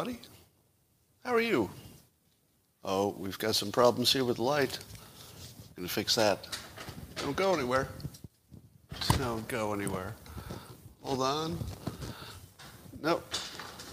buddy. 0.00 0.18
How 1.26 1.34
are 1.34 1.42
you? 1.42 1.68
Oh, 2.82 3.14
we've 3.18 3.38
got 3.38 3.54
some 3.54 3.70
problems 3.70 4.10
here 4.10 4.24
with 4.24 4.38
light. 4.38 4.78
Gonna 5.76 5.88
fix 5.88 6.14
that. 6.14 6.58
Don't 7.16 7.36
go 7.36 7.52
anywhere. 7.52 7.86
Don't 9.18 9.46
go 9.46 9.74
anywhere. 9.74 10.14
Hold 11.02 11.20
on. 11.20 11.58
Nope. 13.02 13.30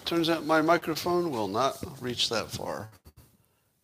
Turns 0.06 0.30
out 0.30 0.46
my 0.46 0.62
microphone 0.62 1.30
will 1.30 1.50
not 1.50 1.84
reach 2.00 2.30
that 2.30 2.50
far. 2.50 2.88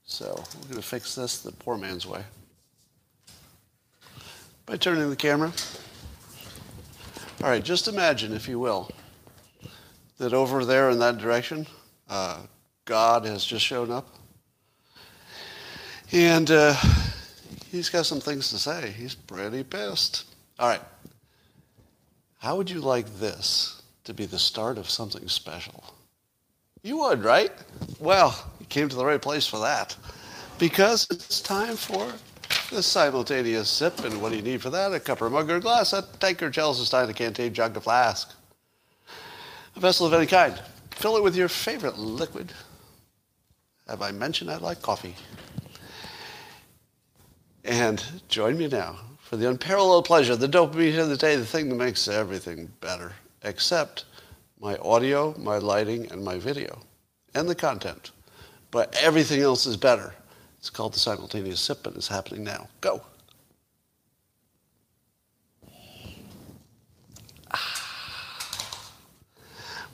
So 0.06 0.42
we're 0.62 0.70
gonna 0.70 0.82
fix 0.82 1.16
this 1.16 1.40
the 1.40 1.52
poor 1.52 1.78
man's 1.78 2.08
way. 2.08 2.24
By 4.66 4.78
turning 4.78 5.10
the 5.10 5.18
camera. 5.18 5.52
All 7.44 7.50
right, 7.50 7.62
just 7.62 7.90
imagine, 7.90 8.32
if 8.32 8.48
you 8.48 8.60
will, 8.60 8.90
that 10.20 10.34
over 10.34 10.64
there 10.64 10.90
in 10.90 11.00
that 11.00 11.18
direction, 11.18 11.68
uh, 12.14 12.38
God 12.86 13.26
has 13.26 13.44
just 13.44 13.66
shown 13.66 13.90
up. 13.90 14.08
And 16.12 16.52
uh, 16.52 16.76
he's 17.72 17.90
got 17.90 18.06
some 18.06 18.20
things 18.20 18.52
to 18.52 18.60
say. 18.60 18.92
He's 18.92 19.16
pretty 19.16 19.64
pissed. 19.64 20.26
All 20.60 20.70
right. 20.70 20.82
How 22.38 22.56
would 22.56 22.70
you 22.70 22.82
like 22.82 23.08
this 23.16 23.82
to 24.04 24.14
be 24.14 24.28
the 24.28 24.38
start 24.38 24.78
of 24.78 24.88
something 24.88 25.28
special? 25.28 25.84
You 26.84 27.00
would, 27.00 27.24
right? 27.24 27.52
Well, 28.00 28.38
you 28.60 28.68
came 28.68 28.90
to 28.90 28.96
the 28.96 29.06
right 29.06 29.22
place 29.22 29.48
for 29.48 29.60
that. 29.62 29.96
Because 30.60 31.08
it's 31.10 31.42
time 31.42 31.76
for 31.76 32.14
the 32.70 32.84
simultaneous 32.84 33.70
sip. 33.70 34.06
And 34.06 34.22
what 34.22 34.30
do 34.30 34.36
you 34.36 34.44
need 34.44 34.62
for 34.62 34.70
that? 34.70 34.94
A 34.94 35.00
cup 35.00 35.20
or 35.24 35.32
mug 35.32 35.50
or 35.50 35.60
glass, 35.60 35.94
a 35.94 36.04
tankard, 36.20 36.54
chalice, 36.54 36.80
a 36.80 36.86
stein, 36.86 37.10
a 37.10 37.14
canteen, 37.14 37.56
jug, 37.56 37.76
a 37.76 37.82
flask. 37.82 38.36
A 39.76 39.80
vessel 39.80 40.06
of 40.06 40.14
any 40.14 40.28
kind. 40.28 40.62
Fill 41.04 41.18
it 41.18 41.24
with 41.24 41.36
your 41.36 41.50
favorite 41.50 41.98
liquid. 41.98 42.54
Have 43.90 44.02
I 44.02 44.12
mentioned 44.12 44.50
I 44.50 44.56
like 44.56 44.82
coffee? 44.82 45.18
And 47.66 48.02
join 48.30 48.58
me 48.58 48.70
now 48.70 49.00
for 49.20 49.36
the 49.36 49.50
unparalleled 49.50 50.06
pleasure, 50.06 50.38
the 50.38 50.48
dopamine 50.48 50.98
of 50.98 51.10
the 51.10 51.18
day, 51.18 51.36
the 51.36 51.46
thing 51.46 51.68
that 51.68 51.76
makes 51.76 52.08
everything 52.08 52.72
better, 52.80 53.12
except 53.42 54.06
my 54.62 54.78
audio, 54.78 55.38
my 55.38 55.58
lighting, 55.58 56.10
and 56.10 56.24
my 56.24 56.40
video, 56.40 56.80
and 57.36 57.50
the 57.50 57.56
content. 57.56 58.12
But 58.72 58.98
everything 59.02 59.42
else 59.42 59.66
is 59.66 59.76
better. 59.76 60.14
It's 60.58 60.70
called 60.70 60.94
the 60.94 61.00
simultaneous 61.00 61.60
sip, 61.60 61.86
and 61.86 61.98
it's 61.98 62.08
happening 62.08 62.46
now. 62.46 62.70
Go. 62.80 63.02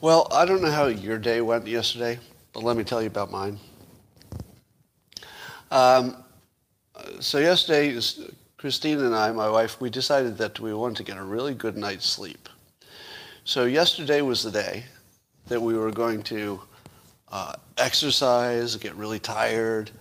Well, 0.02 0.30
I 0.32 0.46
don't 0.46 0.62
know 0.62 0.72
how 0.72 0.86
your 0.86 1.18
day 1.18 1.42
went 1.42 1.68
yesterday, 1.68 2.20
but 2.54 2.64
let 2.64 2.78
me 2.78 2.86
tell 2.86 3.02
you 3.02 3.08
about 3.08 3.32
mine. 3.32 3.60
Um, 5.72 6.24
so 7.20 7.38
yesterday, 7.38 8.00
Christine 8.58 9.02
and 9.02 9.14
I, 9.14 9.30
my 9.34 9.50
wife, 9.50 9.82
we 9.82 9.90
decided 9.90 10.38
that 10.38 10.58
we 10.62 10.74
wanted 10.74 10.96
to 10.98 11.04
get 11.04 11.18
a 11.18 11.24
really 11.24 11.54
good 11.54 11.76
night's 11.76 12.06
sleep. 12.06 12.48
So 13.44 13.66
yesterday 13.66 14.22
was 14.22 14.42
the 14.42 14.52
day 14.52 14.86
that 15.50 15.62
we 15.62 15.78
were 15.78 15.92
going 15.92 16.24
to 16.24 16.62
uh, 17.30 17.56
exercise, 17.78 18.78
get 18.78 18.96
really 18.96 19.20
tired. 19.20 19.92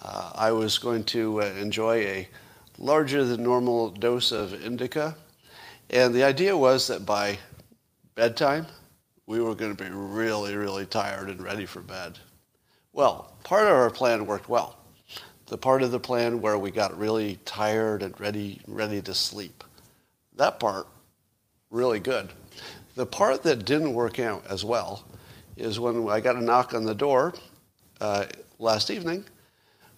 Uh, 0.00 0.30
I 0.32 0.52
was 0.52 0.78
going 0.78 1.02
to 1.06 1.42
uh, 1.42 1.46
enjoy 1.58 2.02
a 2.02 2.28
larger 2.78 3.24
than 3.24 3.42
normal 3.42 3.90
dose 3.90 4.30
of 4.30 4.64
indica. 4.64 5.16
And 5.90 6.14
the 6.14 6.22
idea 6.22 6.56
was 6.56 6.86
that 6.86 7.04
by 7.04 7.40
bedtime, 8.14 8.66
we 9.30 9.40
were 9.40 9.54
going 9.54 9.72
to 9.72 9.80
be 9.80 9.88
really, 9.88 10.56
really 10.56 10.84
tired 10.84 11.30
and 11.30 11.40
ready 11.40 11.64
for 11.64 11.80
bed. 11.80 12.18
Well, 12.92 13.32
part 13.44 13.62
of 13.62 13.74
our 13.74 13.88
plan 13.88 14.26
worked 14.26 14.48
well. 14.48 14.76
The 15.46 15.56
part 15.56 15.84
of 15.84 15.92
the 15.92 16.00
plan 16.00 16.40
where 16.40 16.58
we 16.58 16.72
got 16.72 16.98
really 16.98 17.38
tired 17.44 18.02
and 18.02 18.18
ready, 18.18 18.60
ready 18.66 19.00
to 19.02 19.14
sleep. 19.14 19.62
That 20.34 20.58
part, 20.58 20.88
really 21.70 22.00
good. 22.00 22.30
The 22.96 23.06
part 23.06 23.44
that 23.44 23.64
didn't 23.64 23.94
work 23.94 24.18
out 24.18 24.44
as 24.50 24.64
well 24.64 25.04
is 25.56 25.78
when 25.78 26.08
I 26.08 26.18
got 26.18 26.34
a 26.34 26.40
knock 26.40 26.74
on 26.74 26.84
the 26.84 26.92
door 26.92 27.32
uh, 28.00 28.26
last 28.58 28.90
evening 28.90 29.24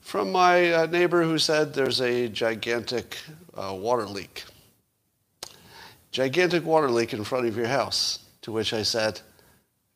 from 0.02 0.30
my 0.30 0.74
uh, 0.74 0.86
neighbor 0.86 1.22
who 1.22 1.38
said 1.38 1.72
there's 1.72 2.02
a 2.02 2.28
gigantic 2.28 3.16
uh, 3.54 3.74
water 3.74 4.04
leak. 4.04 4.44
Gigantic 6.10 6.66
water 6.66 6.90
leak 6.90 7.14
in 7.14 7.24
front 7.24 7.46
of 7.46 7.56
your 7.56 7.68
house. 7.68 8.18
To 8.42 8.52
which 8.52 8.72
I 8.72 8.82
said, 8.82 9.20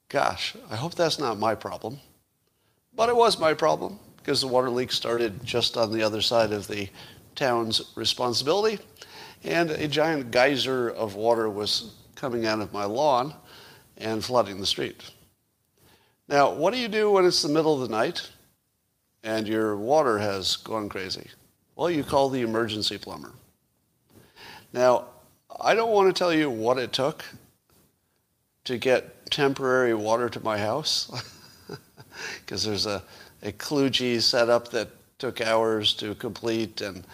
Gosh, 0.08 0.54
I 0.70 0.76
hope 0.76 0.94
that's 0.94 1.18
not 1.18 1.38
my 1.38 1.54
problem. 1.54 1.98
But 2.94 3.08
it 3.08 3.16
was 3.16 3.38
my 3.38 3.54
problem 3.54 3.98
because 4.16 4.40
the 4.40 4.46
water 4.46 4.70
leak 4.70 4.92
started 4.92 5.44
just 5.44 5.76
on 5.76 5.92
the 5.92 6.02
other 6.02 6.20
side 6.20 6.52
of 6.52 6.66
the 6.66 6.88
town's 7.34 7.92
responsibility. 7.94 8.82
And 9.44 9.70
a 9.70 9.86
giant 9.86 10.30
geyser 10.30 10.88
of 10.88 11.14
water 11.14 11.50
was 11.50 11.94
coming 12.14 12.46
out 12.46 12.60
of 12.60 12.72
my 12.72 12.84
lawn 12.84 13.34
and 13.98 14.24
flooding 14.24 14.58
the 14.58 14.66
street. 14.66 15.02
Now, 16.28 16.52
what 16.52 16.72
do 16.72 16.78
you 16.78 16.88
do 16.88 17.10
when 17.10 17.24
it's 17.24 17.42
the 17.42 17.48
middle 17.48 17.80
of 17.80 17.88
the 17.88 17.94
night 17.94 18.30
and 19.22 19.46
your 19.46 19.76
water 19.76 20.18
has 20.18 20.56
gone 20.56 20.88
crazy? 20.88 21.28
Well, 21.76 21.90
you 21.90 22.02
call 22.02 22.30
the 22.30 22.40
emergency 22.40 22.98
plumber. 22.98 23.32
Now, 24.72 25.06
I 25.60 25.74
don't 25.74 25.92
want 25.92 26.08
to 26.08 26.18
tell 26.18 26.32
you 26.32 26.50
what 26.50 26.78
it 26.78 26.92
took 26.92 27.24
to 28.66 28.78
get 28.78 29.31
temporary 29.31 29.94
water 29.94 30.28
to 30.28 30.41
my 30.41 30.59
house 30.59 31.10
because 32.41 32.65
there's 32.65 32.87
a, 32.87 33.03
a 33.43 33.53
kludgy 33.53 34.21
setup 34.21 34.69
that 34.69 34.88
took 35.19 35.41
hours 35.41 35.94
to 35.94 36.15
complete 36.16 36.81
and 36.81 37.05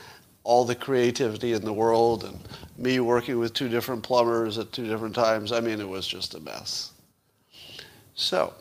all 0.45 0.65
the 0.65 0.75
creativity 0.75 1.53
in 1.53 1.65
the 1.65 1.73
world 1.73 2.25
and 2.25 2.39
me 2.77 2.99
working 2.99 3.39
with 3.39 3.55
two 3.55 3.69
different 3.69 4.03
plumbers 4.03 4.59
at 4.59 4.73
two 4.73 4.89
different 4.89 5.15
times. 5.15 5.53
I 5.53 5.61
mean, 5.61 5.81
it 5.81 5.89
was 5.89 6.07
just 6.07 6.35
a 6.35 6.41
mess. 6.41 6.91
So 8.15 8.53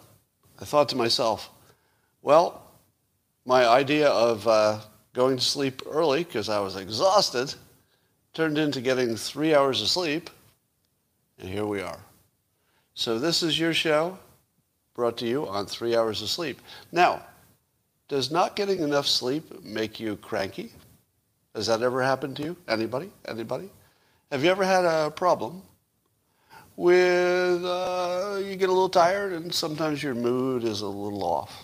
I 0.59 0.66
thought 0.66 0.90
to 0.90 0.96
myself, 0.96 1.50
well, 2.22 2.68
my 3.46 3.66
idea 3.66 4.09
of 4.09 4.47
uh, 4.47 4.80
going 5.13 5.38
to 5.38 5.44
sleep 5.44 5.81
early 5.90 6.24
because 6.24 6.50
I 6.50 6.59
was 6.59 6.75
exhausted 6.75 7.56
turned 8.34 8.57
into 8.57 8.80
getting 8.80 9.16
three 9.16 9.56
hours 9.56 9.81
of 9.81 9.88
sleep, 9.88 10.30
and 11.40 11.50
here 11.50 11.66
we 11.66 11.81
are. 11.81 12.00
So 12.94 13.19
this 13.19 13.41
is 13.41 13.59
your 13.59 13.74
show 13.74 14.18
brought 14.94 15.18
to 15.18 15.28
you 15.28 15.47
on 15.47 15.66
three 15.66 15.96
hours 15.96 16.22
of 16.22 16.29
sleep. 16.29 16.59
Now, 16.91 17.24
does 18.07 18.31
not 18.31 18.56
getting 18.56 18.79
enough 18.79 19.07
sleep 19.07 19.63
make 19.63 20.00
you 20.00 20.18
cranky? 20.18 20.72
Has 21.56 21.68
that 21.68 21.81
ever 21.81 22.01
happened 22.01 22.35
to 22.38 22.44
you? 22.44 22.57
Anybody? 22.68 23.09
Anybody? 23.28 23.69
Have 24.31 24.44
you 24.44 24.51
ever 24.51 24.66
had 24.66 24.85
a 24.85 25.12
problem 25.12 25.62
with 26.75 27.63
uh, 27.63 28.40
you 28.44 28.56
get 28.56 28.69
a 28.69 28.74
little 28.74 28.90
tired 28.90 29.34
and 29.34 29.53
sometimes 29.53 30.01
your 30.01 30.16
mood 30.16 30.63
is 30.63 30.81
a 30.81 30.88
little 30.88 31.24
off? 31.24 31.63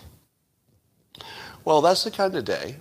Well, 1.65 1.81
that's 1.81 2.03
the 2.05 2.11
kind 2.11 2.35
of 2.35 2.45
day 2.45 2.77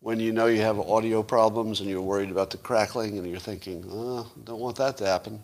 when 0.00 0.20
you 0.20 0.32
know 0.32 0.46
you 0.46 0.60
have 0.60 0.78
audio 0.78 1.22
problems 1.22 1.80
and 1.80 1.88
you're 1.88 2.00
worried 2.00 2.30
about 2.30 2.50
the 2.50 2.58
crackling 2.58 3.18
and 3.18 3.28
you're 3.28 3.40
thinking, 3.40 3.84
oh, 3.90 4.30
don't 4.44 4.60
want 4.60 4.76
that 4.76 4.96
to 4.98 5.06
happen. 5.06 5.42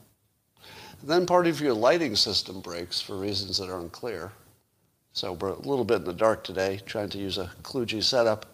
Then 1.05 1.27
part 1.27 1.47
of 1.47 1.61
your 1.61 1.75
lighting 1.75 2.17
system 2.17 2.61
breaks 2.61 2.99
for 2.99 3.19
reasons 3.19 3.59
that 3.59 3.69
are 3.69 3.79
unclear. 3.79 4.33
So 5.13 5.35
we're 5.35 5.51
a 5.51 5.59
little 5.59 5.85
bit 5.85 5.97
in 5.97 6.05
the 6.05 6.15
dark 6.15 6.43
today, 6.43 6.81
trying 6.87 7.11
to 7.11 7.19
use 7.19 7.37
a 7.37 7.51
kludgy 7.63 8.03
setup. 8.03 8.47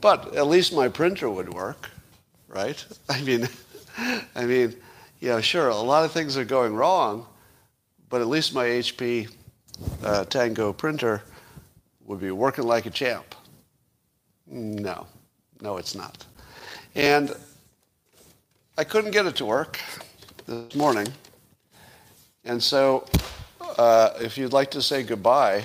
But 0.00 0.36
at 0.36 0.46
least 0.46 0.72
my 0.72 0.88
printer 0.88 1.28
would 1.28 1.52
work, 1.52 1.90
right? 2.46 2.84
I 3.08 3.20
mean, 3.22 3.48
I 4.36 4.44
mean, 4.44 4.76
you 5.18 5.30
know, 5.30 5.40
sure, 5.40 5.70
a 5.70 5.76
lot 5.76 6.04
of 6.04 6.12
things 6.12 6.36
are 6.36 6.44
going 6.44 6.72
wrong, 6.72 7.26
but 8.08 8.20
at 8.20 8.28
least 8.28 8.54
my 8.54 8.64
HP 8.64 9.28
uh, 10.04 10.24
Tango 10.26 10.72
printer 10.72 11.20
would 12.04 12.20
be 12.20 12.30
working 12.30 12.64
like 12.64 12.86
a 12.86 12.90
champ. 12.90 13.34
No, 14.46 15.08
no, 15.60 15.78
it's 15.78 15.96
not. 15.96 16.24
And 16.94 17.34
I 18.78 18.84
couldn't 18.84 19.10
get 19.10 19.26
it 19.26 19.34
to 19.36 19.44
work 19.44 19.80
this 20.46 20.76
morning. 20.76 21.08
And 22.44 22.62
so 22.62 23.06
uh, 23.78 24.10
if 24.20 24.36
you'd 24.36 24.52
like 24.52 24.70
to 24.72 24.82
say 24.82 25.02
goodbye 25.02 25.64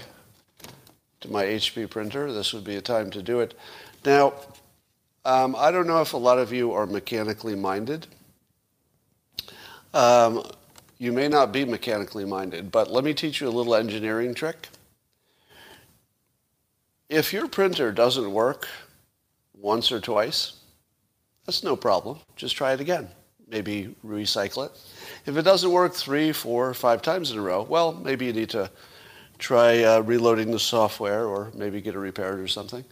to 1.21 1.31
my 1.31 1.45
HP 1.45 1.89
printer, 1.89 2.31
this 2.31 2.53
would 2.53 2.63
be 2.63 2.75
a 2.75 2.81
time 2.81 3.09
to 3.12 3.21
do 3.21 3.39
it. 3.39 3.57
Now, 4.06 4.33
um, 5.25 5.56
I 5.57 5.71
don't 5.71 5.88
know 5.88 6.01
if 6.01 6.13
a 6.13 6.18
lot 6.18 6.38
of 6.38 6.53
you 6.53 6.71
are 6.74 6.85
mechanically 6.85 7.56
minded. 7.56 8.07
Um, 9.94 10.44
you 11.00 11.12
may 11.12 11.27
not 11.27 11.51
be 11.51 11.65
mechanically 11.65 12.25
minded, 12.25 12.71
but 12.71 12.91
let 12.91 13.03
me 13.03 13.13
teach 13.13 13.41
you 13.41 13.47
a 13.47 13.50
little 13.50 13.75
engineering 13.75 14.33
trick. 14.33 14.69
If 17.09 17.33
your 17.33 17.47
printer 17.47 17.91
doesn't 17.91 18.31
work 18.31 18.68
once 19.53 19.91
or 19.91 20.00
twice, 20.00 20.53
that's 21.45 21.63
no 21.63 21.75
problem. 21.75 22.19
Just 22.35 22.56
try 22.56 22.74
it 22.74 22.81
again. 22.81 23.07
Maybe 23.47 23.95
recycle 24.06 24.65
it. 24.65 24.71
If 25.27 25.35
it 25.35 25.41
doesn't 25.41 25.69
work 25.69 25.94
three, 25.94 26.31
four, 26.31 26.74
five 26.74 27.01
times 27.01 27.31
in 27.31 27.38
a 27.38 27.41
row, 27.41 27.62
well, 27.63 27.91
maybe 27.91 28.27
you 28.27 28.33
need 28.33 28.50
to 28.51 28.71
try 29.38 29.83
uh, 29.83 30.00
reloading 30.00 30.51
the 30.51 30.59
software 30.59 31.25
or 31.25 31.51
maybe 31.53 31.81
get 31.81 31.95
it 31.95 32.00
repaired 32.00 32.39
or 32.39 32.47
something. 32.47 32.85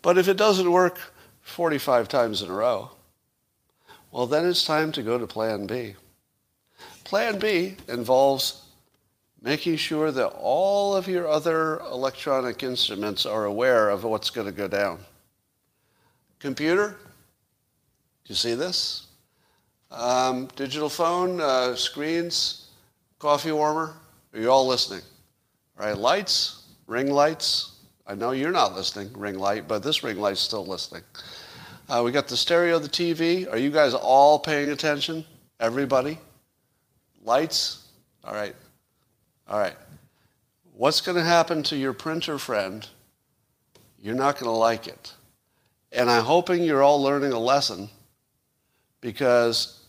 But 0.00 0.16
if 0.16 0.26
it 0.26 0.38
doesn't 0.38 0.72
work 0.72 0.98
45 1.42 2.08
times 2.08 2.40
in 2.40 2.50
a 2.50 2.54
row, 2.54 2.90
well, 4.10 4.26
then 4.26 4.46
it's 4.46 4.64
time 4.64 4.92
to 4.92 5.02
go 5.02 5.18
to 5.18 5.26
plan 5.26 5.66
B. 5.66 5.94
Plan 7.04 7.38
B 7.38 7.76
involves 7.86 8.62
making 9.42 9.76
sure 9.76 10.10
that 10.10 10.28
all 10.28 10.96
of 10.96 11.06
your 11.06 11.28
other 11.28 11.80
electronic 11.80 12.62
instruments 12.62 13.26
are 13.26 13.44
aware 13.44 13.90
of 13.90 14.04
what's 14.04 14.30
going 14.30 14.46
to 14.46 14.54
go 14.54 14.68
down. 14.68 15.00
Computer, 16.38 16.96
do 18.24 18.28
you 18.28 18.34
see 18.36 18.54
this? 18.54 19.03
Um, 19.94 20.48
digital 20.56 20.88
phone, 20.88 21.40
uh, 21.40 21.76
screens, 21.76 22.70
coffee 23.20 23.52
warmer, 23.52 23.94
are 24.32 24.40
you 24.40 24.50
all 24.50 24.66
listening? 24.66 25.02
All 25.78 25.86
right, 25.86 25.96
lights, 25.96 26.64
ring 26.88 27.12
lights. 27.12 27.76
I 28.04 28.16
know 28.16 28.32
you're 28.32 28.50
not 28.50 28.74
listening, 28.74 29.12
ring 29.12 29.38
light, 29.38 29.68
but 29.68 29.84
this 29.84 30.02
ring 30.02 30.18
light's 30.18 30.40
still 30.40 30.66
listening. 30.66 31.02
Uh, 31.88 32.02
we 32.04 32.10
got 32.10 32.26
the 32.26 32.36
stereo, 32.36 32.80
the 32.80 32.88
TV. 32.88 33.50
Are 33.50 33.56
you 33.56 33.70
guys 33.70 33.94
all 33.94 34.40
paying 34.40 34.70
attention? 34.70 35.24
Everybody? 35.60 36.18
Lights? 37.22 37.86
All 38.24 38.34
right. 38.34 38.56
All 39.48 39.60
right. 39.60 39.76
What's 40.72 41.00
going 41.00 41.16
to 41.16 41.24
happen 41.24 41.62
to 41.64 41.76
your 41.76 41.92
printer 41.92 42.38
friend? 42.38 42.86
You're 44.02 44.16
not 44.16 44.40
going 44.40 44.46
to 44.46 44.58
like 44.58 44.88
it. 44.88 45.12
And 45.92 46.10
I'm 46.10 46.24
hoping 46.24 46.64
you're 46.64 46.82
all 46.82 47.00
learning 47.00 47.32
a 47.32 47.38
lesson 47.38 47.88
because 49.00 49.83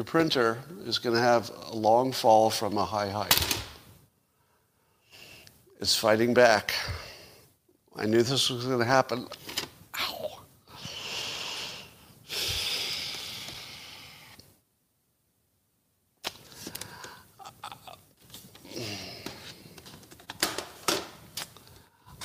your 0.00 0.04
printer 0.06 0.56
is 0.86 0.98
going 0.98 1.14
to 1.14 1.20
have 1.20 1.50
a 1.66 1.76
long 1.76 2.10
fall 2.10 2.48
from 2.48 2.78
a 2.78 2.84
high 2.86 3.10
height. 3.10 3.62
It's 5.78 5.94
fighting 5.94 6.32
back. 6.32 6.72
I 7.94 8.06
knew 8.06 8.22
this 8.22 8.48
was 8.48 8.64
going 8.64 8.78
to 8.78 8.86
happen. 8.86 9.28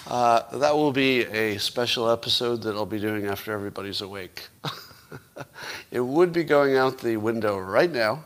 Uh, 0.08 0.58
that 0.60 0.74
will 0.74 0.94
be 0.94 1.24
a 1.24 1.58
special 1.58 2.10
episode 2.10 2.62
that 2.62 2.74
I'll 2.74 2.86
be 2.86 3.02
doing 3.02 3.26
after 3.26 3.52
everybody's 3.52 4.00
awake. 4.00 4.48
it 5.92 6.00
would 6.00 6.32
be 6.32 6.44
going 6.44 6.76
out 6.76 7.00
the 7.00 7.18
window 7.18 7.58
right 7.58 7.92
now, 7.92 8.24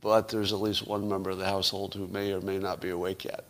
but 0.00 0.28
there's 0.28 0.52
at 0.52 0.60
least 0.60 0.86
one 0.86 1.08
member 1.08 1.30
of 1.30 1.38
the 1.38 1.46
household 1.46 1.94
who 1.94 2.06
may 2.08 2.32
or 2.32 2.40
may 2.40 2.58
not 2.58 2.80
be 2.80 2.90
awake 2.90 3.24
yet. 3.24 3.44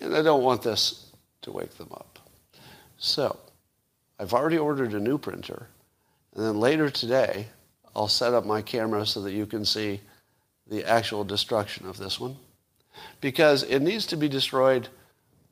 And 0.00 0.14
I 0.14 0.22
don't 0.22 0.42
want 0.42 0.62
this 0.62 1.10
to 1.42 1.52
wake 1.52 1.76
them 1.76 1.88
up. 1.92 2.18
So 2.98 3.38
I've 4.18 4.34
already 4.34 4.58
ordered 4.58 4.92
a 4.92 5.00
new 5.00 5.18
printer. 5.18 5.68
And 6.34 6.44
then 6.44 6.60
later 6.60 6.90
today, 6.90 7.46
I'll 7.94 8.08
set 8.08 8.34
up 8.34 8.44
my 8.44 8.62
camera 8.62 9.06
so 9.06 9.20
that 9.22 9.32
you 9.32 9.46
can 9.46 9.64
see 9.64 10.00
the 10.68 10.84
actual 10.84 11.24
destruction 11.24 11.86
of 11.86 11.96
this 11.96 12.20
one. 12.20 12.36
Because 13.20 13.62
it 13.62 13.80
needs 13.80 14.06
to 14.06 14.16
be 14.16 14.28
destroyed 14.28 14.88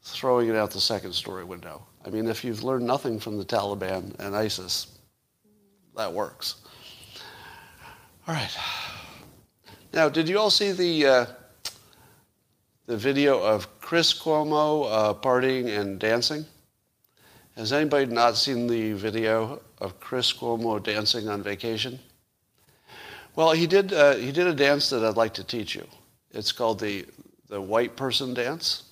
throwing 0.02 0.48
it 0.48 0.56
out 0.56 0.70
the 0.70 0.80
second 0.80 1.12
story 1.12 1.44
window. 1.44 1.82
I 2.04 2.10
mean, 2.10 2.28
if 2.28 2.44
you've 2.44 2.62
learned 2.62 2.86
nothing 2.86 3.18
from 3.18 3.38
the 3.38 3.44
Taliban 3.44 4.14
and 4.20 4.36
ISIS, 4.36 4.86
that 5.96 6.12
works. 6.12 6.56
All 8.28 8.34
right. 8.34 8.56
Now, 9.92 10.08
did 10.08 10.28
you 10.28 10.38
all 10.38 10.50
see 10.50 10.72
the 10.72 11.06
uh, 11.06 11.26
the 12.86 12.96
video 12.96 13.42
of 13.42 13.80
Chris 13.80 14.12
Cuomo 14.12 14.86
uh, 14.90 15.14
partying 15.14 15.68
and 15.68 15.98
dancing? 15.98 16.44
Has 17.56 17.72
anybody 17.72 18.06
not 18.06 18.36
seen 18.36 18.66
the 18.66 18.92
video 18.92 19.60
of 19.78 19.98
Chris 20.00 20.32
Cuomo 20.32 20.82
dancing 20.82 21.28
on 21.28 21.42
vacation? 21.42 21.98
Well, 23.34 23.52
he 23.52 23.66
did. 23.66 23.92
Uh, 23.92 24.16
he 24.16 24.32
did 24.32 24.46
a 24.46 24.54
dance 24.54 24.90
that 24.90 25.04
I'd 25.04 25.16
like 25.16 25.34
to 25.34 25.44
teach 25.44 25.74
you. 25.74 25.86
It's 26.32 26.52
called 26.52 26.80
the 26.80 27.06
the 27.48 27.60
white 27.60 27.96
person 27.96 28.34
dance. 28.34 28.82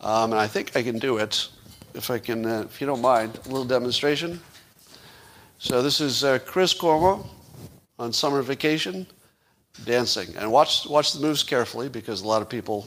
Um, 0.00 0.32
and 0.32 0.40
I 0.40 0.46
think 0.46 0.76
I 0.76 0.82
can 0.82 0.98
do 0.98 1.18
it 1.18 1.48
if 1.94 2.10
I 2.10 2.18
can, 2.18 2.44
uh, 2.44 2.64
if 2.66 2.80
you 2.80 2.86
don't 2.86 3.00
mind, 3.00 3.38
a 3.44 3.48
little 3.48 3.64
demonstration. 3.64 4.40
So 5.64 5.80
this 5.80 5.98
is 6.02 6.24
uh, 6.24 6.40
Chris 6.40 6.74
Cuomo 6.74 7.26
on 7.98 8.12
summer 8.12 8.42
vacation 8.42 9.06
dancing. 9.86 10.36
And 10.36 10.52
watch, 10.52 10.86
watch 10.86 11.14
the 11.14 11.20
moves 11.20 11.42
carefully 11.42 11.88
because 11.88 12.20
a 12.20 12.26
lot 12.26 12.42
of 12.42 12.50
people, 12.50 12.86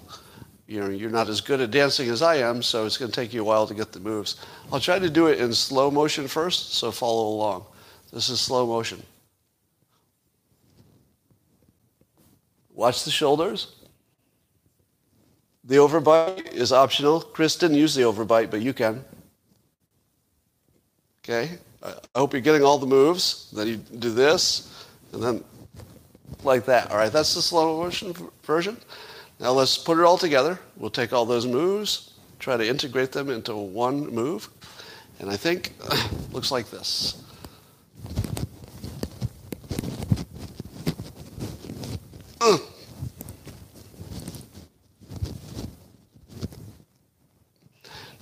you 0.67 0.81
know, 0.81 0.89
you're 0.89 1.09
not 1.09 1.27
as 1.27 1.41
good 1.41 1.59
at 1.59 1.71
dancing 1.71 2.07
as 2.07 2.21
I 2.21 2.35
am, 2.35 2.61
so 2.61 2.85
it's 2.85 2.95
going 2.95 3.09
to 3.09 3.15
take 3.19 3.33
you 3.33 3.41
a 3.41 3.43
while 3.43 3.65
to 3.65 3.73
get 3.73 3.93
the 3.93 3.99
moves. 3.99 4.35
I'll 4.71 4.79
try 4.79 4.99
to 4.99 5.09
do 5.09 5.25
it 5.25 5.39
in 5.39 5.53
slow 5.53 5.89
motion 5.89 6.27
first, 6.27 6.75
so 6.75 6.91
follow 6.91 7.29
along. 7.29 7.65
This 8.13 8.29
is 8.29 8.39
slow 8.39 8.67
motion. 8.67 9.01
Watch 12.75 13.05
the 13.05 13.11
shoulders. 13.11 13.75
The 15.63 15.77
overbite 15.77 16.53
is 16.53 16.71
optional. 16.71 17.21
Chris 17.21 17.55
didn't 17.55 17.77
use 17.77 17.95
the 17.95 18.03
overbite, 18.03 18.51
but 18.51 18.61
you 18.61 18.71
can. 18.71 19.03
Okay? 21.23 21.57
I 21.83 21.93
hope 22.15 22.33
you're 22.33 22.41
getting 22.41 22.63
all 22.63 22.77
the 22.77 22.87
moves. 22.87 23.51
Then 23.51 23.67
you 23.67 23.77
do 23.77 24.11
this, 24.11 24.85
and 25.13 25.21
then 25.21 25.43
like 26.43 26.65
that. 26.65 26.91
All 26.91 26.97
right, 26.97 27.11
that's 27.11 27.35
the 27.35 27.41
slow 27.41 27.83
motion 27.83 28.13
version. 28.43 28.77
Now 29.39 29.51
let's 29.51 29.77
put 29.77 29.99
it 29.99 30.03
all 30.03 30.17
together. 30.17 30.59
We'll 30.77 30.89
take 30.89 31.13
all 31.13 31.25
those 31.25 31.45
moves, 31.45 32.13
try 32.39 32.57
to 32.57 32.67
integrate 32.67 33.11
them 33.11 33.29
into 33.29 33.55
one 33.55 34.07
move. 34.07 34.49
And 35.19 35.29
I 35.29 35.37
think 35.37 35.73
looks 36.31 36.51
like 36.51 36.69
this. 36.69 37.21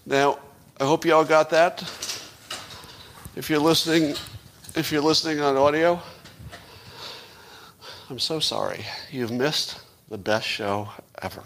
Now, 0.08 0.38
I 0.80 0.84
hope 0.84 1.04
you 1.04 1.16
all 1.16 1.26
got 1.26 1.50
that. 1.50 1.84
If 3.36 3.50
you're 3.50 3.60
listening, 3.60 4.16
if 4.76 4.94
you're 4.94 5.02
listening 5.02 5.42
on 5.42 5.58
audio, 5.58 6.00
I'm 8.10 8.18
so 8.18 8.40
sorry. 8.40 8.86
You've 9.12 9.32
missed 9.32 9.82
the 10.08 10.18
best 10.18 10.48
show 10.48 10.88
ever. 11.22 11.44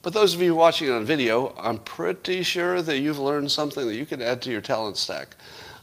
But 0.00 0.14
those 0.14 0.32
of 0.32 0.40
you 0.40 0.54
watching 0.54 0.90
on 0.90 1.04
video, 1.04 1.54
I'm 1.58 1.76
pretty 1.76 2.42
sure 2.42 2.80
that 2.80 3.00
you've 3.00 3.18
learned 3.18 3.50
something 3.50 3.86
that 3.86 3.96
you 3.96 4.06
can 4.06 4.22
add 4.22 4.40
to 4.42 4.50
your 4.50 4.62
talent 4.62 4.96
stack. 4.96 5.36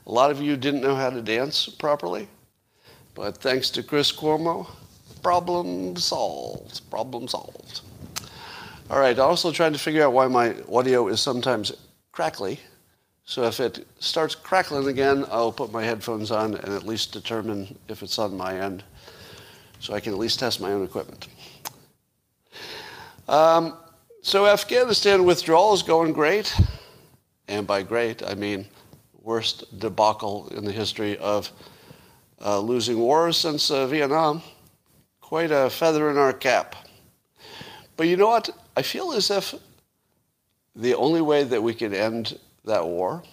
A 0.08 0.12
lot 0.12 0.32
of 0.32 0.42
you 0.42 0.58
didn't 0.58 0.82
know 0.82 0.96
how 0.96 1.12
to 1.12 1.22
dance 1.22 1.70
properly, 1.70 2.28
but 3.14 3.38
thanks 3.38 3.70
to 3.72 3.84
Chris 3.84 4.12
Cuomo, 4.12 4.68
problem 5.22 5.96
solved. 5.98 6.82
Problem 6.90 7.28
solved. 7.28 7.82
All 8.90 9.00
right, 9.00 9.20
also 9.20 9.52
trying 9.52 9.74
to 9.74 9.80
figure 9.80 10.04
out 10.04 10.14
why 10.14 10.28
my 10.28 10.56
audio 10.74 11.10
is 11.10 11.22
sometimes 11.22 11.74
crackly. 12.12 12.60
So 13.26 13.44
if 13.44 13.60
it 13.60 13.88
starts 14.00 14.36
crackling 14.36 14.88
again, 14.88 15.26
I'll 15.32 15.52
put 15.52 15.72
my 15.72 15.84
headphones 15.84 16.30
on 16.30 16.54
and 16.54 16.74
at 16.74 16.84
least 16.84 17.12
determine 17.12 17.76
if 17.88 18.04
it's 18.04 18.20
on 18.20 18.38
my 18.38 18.60
end 18.60 18.84
so 19.80 19.96
I 19.96 20.00
can 20.00 20.14
at 20.14 20.20
least 20.20 20.40
test 20.40 20.62
my 20.62 20.72
own 20.72 20.84
equipment. 20.84 21.28
Um, 23.28 23.78
so 24.22 24.46
Afghanistan 24.46 25.26
withdrawal 25.26 25.74
is 25.74 25.82
going 25.82 26.14
great. 26.14 26.56
And 27.48 27.66
by 27.66 27.82
great, 27.82 28.24
I 28.24 28.36
mean 28.36 28.68
worst 29.22 29.80
debacle 29.80 30.48
in 30.50 30.64
the 30.64 30.72
history 30.72 31.18
of 31.18 31.52
uh, 32.44 32.60
losing 32.60 33.00
wars 33.00 33.38
since 33.38 33.72
uh, 33.72 33.88
Vietnam. 33.88 34.44
Quite 35.20 35.50
a 35.50 35.72
feather 35.72 36.12
in 36.12 36.18
our 36.18 36.34
cap. 36.34 36.76
But 37.98 38.08
you 38.08 38.18
know 38.18 38.28
what? 38.28 38.50
I 38.78 38.84
feel 38.84 39.14
as 39.14 39.32
if 39.32 39.56
the 40.76 40.94
only 40.94 41.22
way 41.22 41.44
that 41.44 41.64
we 41.64 41.74
can 41.74 41.94
end 41.94 42.38
that 42.66 42.86
war 42.86 43.24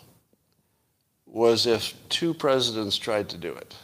was 1.26 1.66
if 1.66 1.94
two 2.08 2.34
presidents 2.34 2.96
tried 2.96 3.28
to 3.30 3.38
do 3.38 3.52
it. 3.54 3.74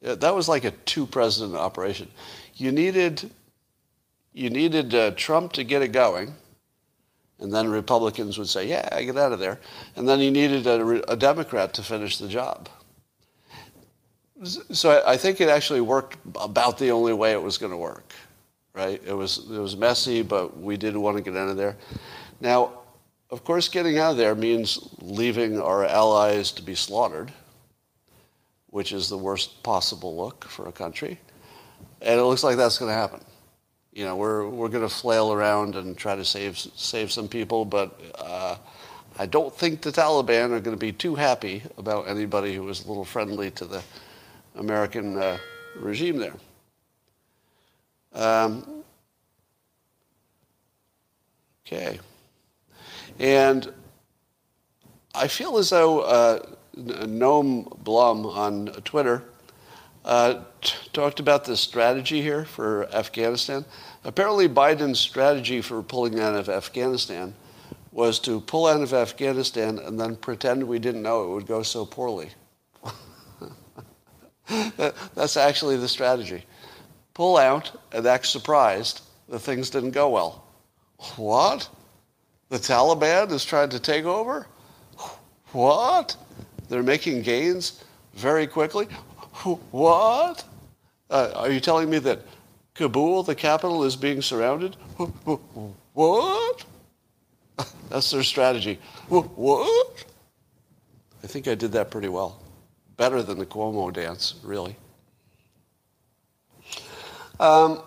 That 0.00 0.34
was 0.34 0.48
like 0.48 0.64
a 0.64 0.70
two-president 0.70 1.56
operation. 1.56 2.08
You 2.54 2.70
needed, 2.70 3.30
you 4.32 4.50
needed 4.50 4.94
uh, 4.94 5.10
Trump 5.12 5.52
to 5.54 5.64
get 5.64 5.82
it 5.82 5.92
going, 5.92 6.34
and 7.40 7.52
then 7.52 7.68
Republicans 7.68 8.38
would 8.38 8.48
say, 8.48 8.68
yeah, 8.68 9.02
get 9.02 9.16
out 9.16 9.32
of 9.32 9.38
there. 9.38 9.58
And 9.96 10.08
then 10.08 10.20
you 10.20 10.30
needed 10.30 10.66
a, 10.66 11.10
a 11.10 11.16
Democrat 11.16 11.74
to 11.74 11.82
finish 11.82 12.18
the 12.18 12.28
job. 12.28 12.68
So 14.44 14.90
I, 14.90 15.14
I 15.14 15.16
think 15.16 15.40
it 15.40 15.48
actually 15.48 15.80
worked 15.80 16.16
about 16.36 16.78
the 16.78 16.90
only 16.90 17.12
way 17.12 17.32
it 17.32 17.42
was 17.42 17.58
going 17.58 17.72
to 17.72 17.78
work 17.78 18.12
right? 18.78 19.02
It 19.04 19.12
was, 19.12 19.38
it 19.38 19.58
was 19.58 19.76
messy, 19.76 20.22
but 20.22 20.56
we 20.56 20.76
didn't 20.76 21.02
want 21.02 21.16
to 21.16 21.22
get 21.22 21.36
out 21.36 21.48
of 21.48 21.56
there. 21.56 21.76
Now, 22.40 22.72
of 23.30 23.44
course, 23.44 23.68
getting 23.68 23.98
out 23.98 24.12
of 24.12 24.16
there 24.16 24.34
means 24.34 24.78
leaving 25.00 25.60
our 25.60 25.84
allies 25.84 26.50
to 26.52 26.62
be 26.62 26.74
slaughtered, 26.74 27.30
which 28.70 28.92
is 28.92 29.08
the 29.08 29.18
worst 29.18 29.62
possible 29.62 30.16
look 30.16 30.44
for 30.44 30.68
a 30.68 30.72
country. 30.72 31.18
And 32.00 32.18
it 32.18 32.22
looks 32.22 32.42
like 32.42 32.56
that's 32.56 32.78
going 32.78 32.90
to 32.90 32.94
happen. 32.94 33.20
you 33.92 34.04
know, 34.04 34.14
we're, 34.14 34.48
we're 34.48 34.68
going 34.68 34.86
to 34.86 34.94
flail 34.94 35.32
around 35.32 35.74
and 35.74 35.96
try 35.96 36.14
to 36.14 36.24
save, 36.24 36.56
save 36.56 37.10
some 37.10 37.26
people, 37.26 37.64
but 37.64 38.00
uh, 38.18 38.56
I 39.18 39.26
don't 39.26 39.52
think 39.52 39.80
the 39.82 39.90
Taliban 39.90 40.52
are 40.52 40.60
going 40.60 40.76
to 40.76 40.76
be 40.76 40.92
too 40.92 41.16
happy 41.16 41.62
about 41.76 42.06
anybody 42.06 42.54
who 42.54 42.62
was 42.62 42.84
a 42.84 42.88
little 42.88 43.04
friendly 43.04 43.50
to 43.52 43.64
the 43.64 43.82
American 44.54 45.18
uh, 45.18 45.38
regime 45.80 46.18
there. 46.18 46.34
Um, 48.12 48.84
okay. 51.66 51.98
And 53.18 53.72
I 55.14 55.28
feel 55.28 55.58
as 55.58 55.70
though 55.70 56.00
uh, 56.00 56.40
Noam 56.76 57.82
Blum 57.82 58.26
on 58.26 58.66
Twitter 58.84 59.24
uh, 60.04 60.42
t- 60.60 60.74
talked 60.92 61.20
about 61.20 61.44
the 61.44 61.56
strategy 61.56 62.22
here 62.22 62.44
for 62.44 62.88
Afghanistan. 62.94 63.64
Apparently, 64.04 64.48
Biden's 64.48 65.00
strategy 65.00 65.60
for 65.60 65.82
pulling 65.82 66.20
out 66.20 66.34
of 66.34 66.48
Afghanistan 66.48 67.34
was 67.90 68.20
to 68.20 68.40
pull 68.40 68.66
out 68.66 68.80
of 68.80 68.94
Afghanistan 68.94 69.78
and 69.78 69.98
then 69.98 70.14
pretend 70.16 70.62
we 70.62 70.78
didn't 70.78 71.02
know 71.02 71.24
it 71.24 71.34
would 71.34 71.46
go 71.46 71.62
so 71.62 71.84
poorly. 71.84 72.30
That's 75.16 75.36
actually 75.36 75.76
the 75.76 75.88
strategy. 75.88 76.44
Pull 77.14 77.36
out 77.36 77.72
and 77.92 78.06
act 78.06 78.26
surprised 78.26 79.02
that 79.28 79.40
things 79.40 79.68
didn't 79.68 79.90
go 79.90 80.08
well. 80.08 80.44
What? 81.16 81.68
The 82.48 82.56
Taliban 82.56 83.30
is 83.30 83.44
trying 83.44 83.68
to 83.70 83.78
take 83.78 84.04
over? 84.04 84.46
What? 85.52 86.16
They're 86.68 86.82
making 86.82 87.22
gains 87.22 87.84
very 88.14 88.46
quickly? 88.46 88.86
What? 89.70 90.44
Uh, 91.10 91.32
are 91.36 91.50
you 91.50 91.60
telling 91.60 91.88
me 91.88 91.98
that 92.00 92.20
Kabul, 92.74 93.22
the 93.22 93.34
capital, 93.34 93.84
is 93.84 93.96
being 93.96 94.22
surrounded? 94.22 94.76
What? 95.94 96.64
That's 97.88 98.10
their 98.10 98.22
strategy. 98.22 98.78
What? 99.08 100.04
I 101.22 101.26
think 101.26 101.48
I 101.48 101.54
did 101.54 101.72
that 101.72 101.90
pretty 101.90 102.08
well. 102.08 102.40
Better 102.96 103.22
than 103.22 103.38
the 103.38 103.46
Cuomo 103.46 103.92
dance, 103.92 104.34
really. 104.42 104.76
Um, 107.38 107.80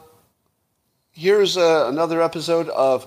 here's 1.11 1.57
uh, 1.57 1.87
another 1.89 2.21
episode 2.21 2.69
of 2.69 3.05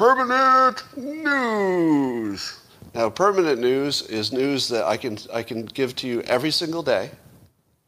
Permanent 0.00 0.82
News. 0.96 2.58
Now, 2.94 3.10
permanent 3.10 3.60
news 3.60 4.00
is 4.00 4.32
news 4.32 4.66
that 4.68 4.86
I 4.86 4.96
can, 4.96 5.18
I 5.30 5.42
can 5.42 5.66
give 5.66 5.94
to 5.96 6.08
you 6.08 6.22
every 6.22 6.50
single 6.50 6.82
day, 6.82 7.10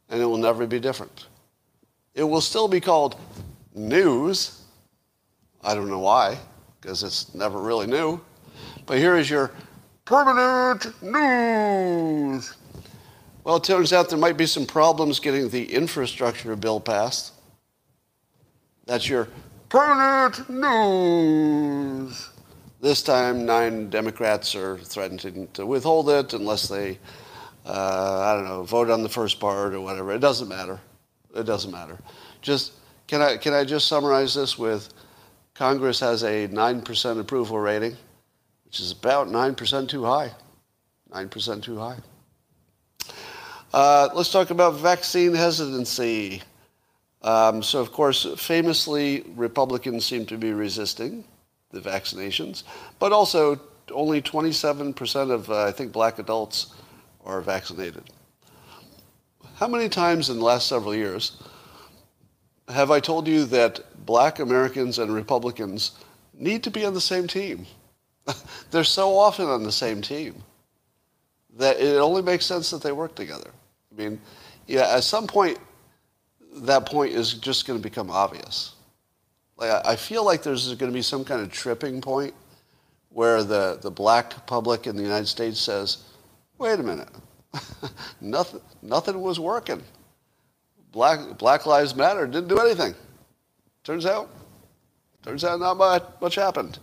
and 0.09 0.21
it 0.21 0.25
will 0.25 0.37
never 0.37 0.67
be 0.67 0.79
different. 0.79 1.25
It 2.13 2.21
will 2.21 2.39
still 2.39 2.67
be 2.67 2.79
called 2.79 3.19
news. 3.73 4.61
I 5.63 5.73
don't 5.73 5.89
know 5.89 5.97
why, 5.97 6.37
because 6.79 7.01
it's 7.01 7.33
never 7.33 7.59
really 7.59 7.87
new. 7.87 8.21
But 8.85 8.99
here 8.99 9.17
is 9.17 9.27
your 9.27 9.49
permanent 10.05 10.93
news. 11.01 12.55
Well, 13.43 13.55
it 13.55 13.63
turns 13.63 13.91
out 13.91 14.09
there 14.09 14.19
might 14.19 14.37
be 14.37 14.45
some 14.45 14.67
problems 14.67 15.19
getting 15.19 15.49
the 15.49 15.65
infrastructure 15.65 16.55
bill 16.55 16.79
passed. 16.79 17.33
That's 18.85 19.09
your 19.09 19.29
permanent 19.73 20.47
news. 20.51 22.29
This 22.79 23.01
time, 23.01 23.43
nine 23.43 23.89
Democrats 23.89 24.53
are 24.53 24.77
threatening 24.77 25.47
to 25.53 25.65
withhold 25.65 26.11
it 26.11 26.33
unless 26.33 26.67
they, 26.67 26.99
uh, 27.65 28.19
I 28.19 28.35
don't 28.35 28.45
know, 28.45 28.61
vote 28.61 28.91
on 28.91 29.01
the 29.01 29.09
first 29.09 29.39
part 29.39 29.73
or 29.73 29.81
whatever. 29.81 30.13
It 30.13 30.19
doesn't 30.19 30.47
matter. 30.47 30.79
It 31.35 31.47
doesn't 31.47 31.71
matter. 31.71 31.97
Just 32.43 32.73
can 33.07 33.23
I 33.23 33.37
can 33.37 33.55
I 33.55 33.63
just 33.63 33.87
summarize 33.87 34.35
this 34.35 34.59
with 34.59 34.93
Congress 35.55 35.99
has 36.01 36.23
a 36.23 36.45
nine 36.49 36.79
percent 36.79 37.19
approval 37.19 37.57
rating, 37.57 37.97
which 38.65 38.79
is 38.79 38.91
about 38.91 39.27
nine 39.31 39.55
percent 39.55 39.89
too 39.89 40.03
high. 40.03 40.31
Nine 41.11 41.29
percent 41.29 41.63
too 41.63 41.79
high. 41.79 41.97
Uh, 43.73 44.09
let's 44.13 44.31
talk 44.31 44.51
about 44.51 44.75
vaccine 44.75 45.33
hesitancy. 45.33 46.43
Um, 47.23 47.63
so, 47.63 47.79
of 47.79 47.91
course, 47.91 48.27
famously, 48.37 49.23
Republicans 49.35 50.05
seem 50.05 50.25
to 50.25 50.37
be 50.37 50.51
resisting 50.51 51.23
the 51.71 51.79
vaccinations, 51.79 52.63
but 52.99 53.11
also 53.11 53.59
only 53.91 54.21
27% 54.21 55.31
of, 55.31 55.49
uh, 55.49 55.65
I 55.65 55.71
think, 55.71 55.91
black 55.91 56.19
adults 56.19 56.73
are 57.25 57.41
vaccinated. 57.41 58.03
How 59.55 59.67
many 59.67 59.87
times 59.87 60.29
in 60.29 60.39
the 60.39 60.45
last 60.45 60.67
several 60.67 60.95
years 60.95 61.41
have 62.67 62.91
I 62.91 62.99
told 62.99 63.27
you 63.27 63.45
that 63.45 64.05
black 64.05 64.39
Americans 64.39 64.99
and 64.99 65.13
Republicans 65.13 65.91
need 66.33 66.63
to 66.63 66.71
be 66.71 66.85
on 66.85 66.93
the 66.93 67.01
same 67.01 67.27
team? 67.27 67.65
They're 68.71 68.83
so 68.83 69.17
often 69.17 69.47
on 69.47 69.63
the 69.63 69.71
same 69.71 70.01
team 70.01 70.35
that 71.57 71.79
it 71.79 71.97
only 71.97 72.21
makes 72.21 72.45
sense 72.45 72.69
that 72.71 72.81
they 72.81 72.91
work 72.91 73.15
together. 73.15 73.51
I 73.91 74.01
mean, 74.01 74.21
yeah, 74.67 74.95
at 74.95 75.03
some 75.03 75.27
point, 75.27 75.59
that 76.55 76.85
point 76.85 77.13
is 77.13 77.33
just 77.33 77.67
going 77.67 77.79
to 77.79 77.83
become 77.83 78.09
obvious. 78.09 78.73
Like, 79.57 79.85
I 79.85 79.95
feel 79.95 80.25
like 80.25 80.43
there's 80.43 80.67
going 80.75 80.91
to 80.91 80.95
be 80.95 81.01
some 81.01 81.23
kind 81.23 81.41
of 81.41 81.51
tripping 81.51 82.01
point 82.01 82.33
where 83.09 83.43
the, 83.43 83.77
the 83.81 83.91
black 83.91 84.45
public 84.47 84.87
in 84.87 84.95
the 84.95 85.03
United 85.03 85.27
States 85.27 85.59
says, 85.59 86.03
wait 86.57 86.79
a 86.79 86.83
minute, 86.83 87.09
nothing, 88.21 88.61
nothing 88.81 89.21
was 89.21 89.39
working. 89.39 89.81
Black, 90.91 91.37
black 91.37 91.65
Lives 91.65 91.95
Matter 91.95 92.25
didn't 92.25 92.49
do 92.49 92.59
anything. 92.59 92.95
Turns 93.83 94.05
out, 94.05 94.29
turns 95.23 95.43
out 95.43 95.59
not 95.59 95.77
much, 95.77 96.03
much 96.21 96.35
happened. 96.35 96.79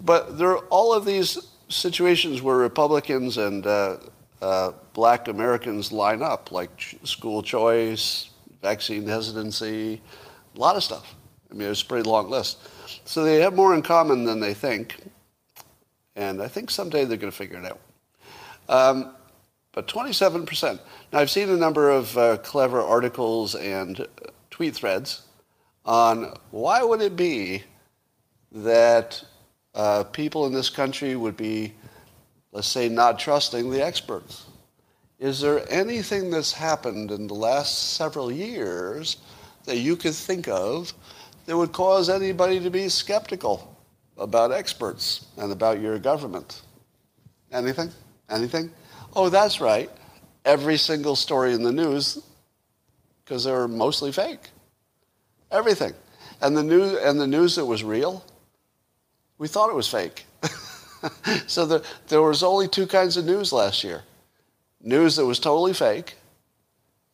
But 0.00 0.38
there 0.38 0.50
are 0.50 0.64
all 0.66 0.92
of 0.92 1.04
these 1.04 1.38
situations 1.68 2.42
where 2.42 2.56
Republicans 2.56 3.38
and 3.38 3.66
uh, 3.66 3.98
uh, 4.40 4.72
black 4.92 5.28
Americans 5.28 5.92
line 5.92 6.22
up, 6.22 6.52
like 6.52 6.70
school 7.04 7.42
choice, 7.42 8.30
vaccine 8.62 9.06
hesitancy, 9.06 10.00
a 10.54 10.58
lot 10.58 10.76
of 10.76 10.84
stuff. 10.84 11.14
I 11.50 11.54
mean, 11.54 11.70
it's 11.70 11.82
a 11.82 11.86
pretty 11.86 12.08
long 12.08 12.28
list. 12.28 12.58
So 13.04 13.24
they 13.24 13.40
have 13.40 13.54
more 13.54 13.74
in 13.74 13.82
common 13.82 14.24
than 14.24 14.40
they 14.40 14.54
think. 14.54 14.96
And 16.16 16.42
I 16.42 16.48
think 16.48 16.70
someday 16.70 17.04
they're 17.04 17.16
going 17.16 17.30
to 17.30 17.36
figure 17.36 17.58
it 17.58 17.64
out. 17.64 17.80
Um, 18.68 19.14
but 19.72 19.86
27%. 19.86 20.80
Now, 21.12 21.18
I've 21.20 21.30
seen 21.30 21.48
a 21.48 21.56
number 21.56 21.90
of 21.90 22.16
uh, 22.18 22.36
clever 22.38 22.82
articles 22.82 23.54
and 23.54 24.06
tweet 24.50 24.74
threads 24.74 25.22
on 25.84 26.34
why 26.50 26.82
would 26.82 27.00
it 27.00 27.16
be 27.16 27.62
that 28.52 29.22
uh, 29.74 30.04
people 30.04 30.46
in 30.46 30.52
this 30.52 30.68
country 30.68 31.14
would 31.16 31.36
be, 31.36 31.72
let's 32.52 32.66
say, 32.66 32.88
not 32.88 33.18
trusting 33.18 33.70
the 33.70 33.84
experts. 33.84 34.46
Is 35.18 35.40
there 35.40 35.64
anything 35.68 36.30
that's 36.30 36.52
happened 36.52 37.10
in 37.10 37.26
the 37.26 37.34
last 37.34 37.94
several 37.94 38.30
years 38.30 39.16
that 39.64 39.78
you 39.78 39.96
could 39.96 40.14
think 40.14 40.46
of 40.46 40.92
that 41.46 41.56
would 41.56 41.72
cause 41.72 42.08
anybody 42.08 42.60
to 42.60 42.70
be 42.70 42.88
skeptical 42.88 43.76
about 44.16 44.52
experts 44.52 45.26
and 45.36 45.50
about 45.50 45.80
your 45.80 45.98
government? 45.98 46.62
Anything? 47.50 47.90
Anything? 48.30 48.70
Oh, 49.16 49.28
that's 49.28 49.60
right. 49.60 49.90
Every 50.44 50.76
single 50.76 51.16
story 51.16 51.52
in 51.52 51.64
the 51.64 51.72
news, 51.72 52.22
because 53.24 53.42
they're 53.42 53.66
mostly 53.66 54.12
fake. 54.12 54.50
Everything. 55.50 55.94
And 56.40 56.56
the 56.56 56.62
news 56.62 56.96
and 56.98 57.20
the 57.20 57.26
news 57.26 57.56
that 57.56 57.64
was 57.64 57.82
real, 57.82 58.24
we 59.38 59.48
thought 59.48 59.68
it 59.68 59.74
was 59.74 59.88
fake. 59.88 60.26
so 61.48 61.66
the, 61.66 61.84
there 62.06 62.22
was 62.22 62.44
only 62.44 62.68
two 62.68 62.86
kinds 62.86 63.16
of 63.16 63.24
news 63.24 63.52
last 63.52 63.82
year. 63.82 64.04
News 64.88 65.16
that 65.16 65.26
was 65.26 65.38
totally 65.38 65.74
fake, 65.74 66.14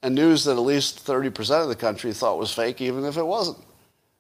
and 0.01 0.15
news 0.15 0.45
that 0.45 0.53
at 0.53 0.61
least 0.61 1.05
30% 1.05 1.61
of 1.61 1.69
the 1.69 1.75
country 1.75 2.13
thought 2.13 2.39
was 2.39 2.53
fake, 2.53 2.81
even 2.81 3.05
if 3.05 3.17
it 3.17 3.27
wasn't. 3.27 3.59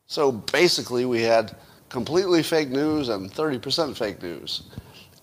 So 0.06 0.32
basically, 0.32 1.04
we 1.04 1.23
had 1.23 1.54
completely 1.88 2.42
fake 2.42 2.70
news 2.70 3.11
and 3.11 3.30
30% 3.30 3.96
fake 3.96 4.20
news. 4.20 4.64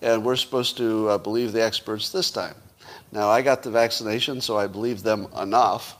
And 0.00 0.24
we're 0.24 0.36
supposed 0.36 0.78
to 0.78 1.10
uh, 1.10 1.18
believe 1.18 1.52
the 1.52 1.62
experts 1.62 2.08
this 2.08 2.30
time. 2.30 2.54
Now, 3.12 3.28
I 3.28 3.42
got 3.42 3.62
the 3.62 3.70
vaccination, 3.70 4.40
so 4.40 4.56
I 4.56 4.66
believe 4.66 5.02
them 5.02 5.28
enough, 5.38 5.98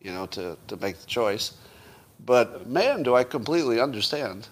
you 0.00 0.14
know, 0.14 0.24
to, 0.28 0.56
to 0.68 0.78
make 0.78 0.98
the 0.98 1.06
choice. 1.06 1.58
But 2.24 2.66
man, 2.66 3.02
do 3.02 3.14
I 3.14 3.22
completely 3.22 3.82
understand, 3.82 4.48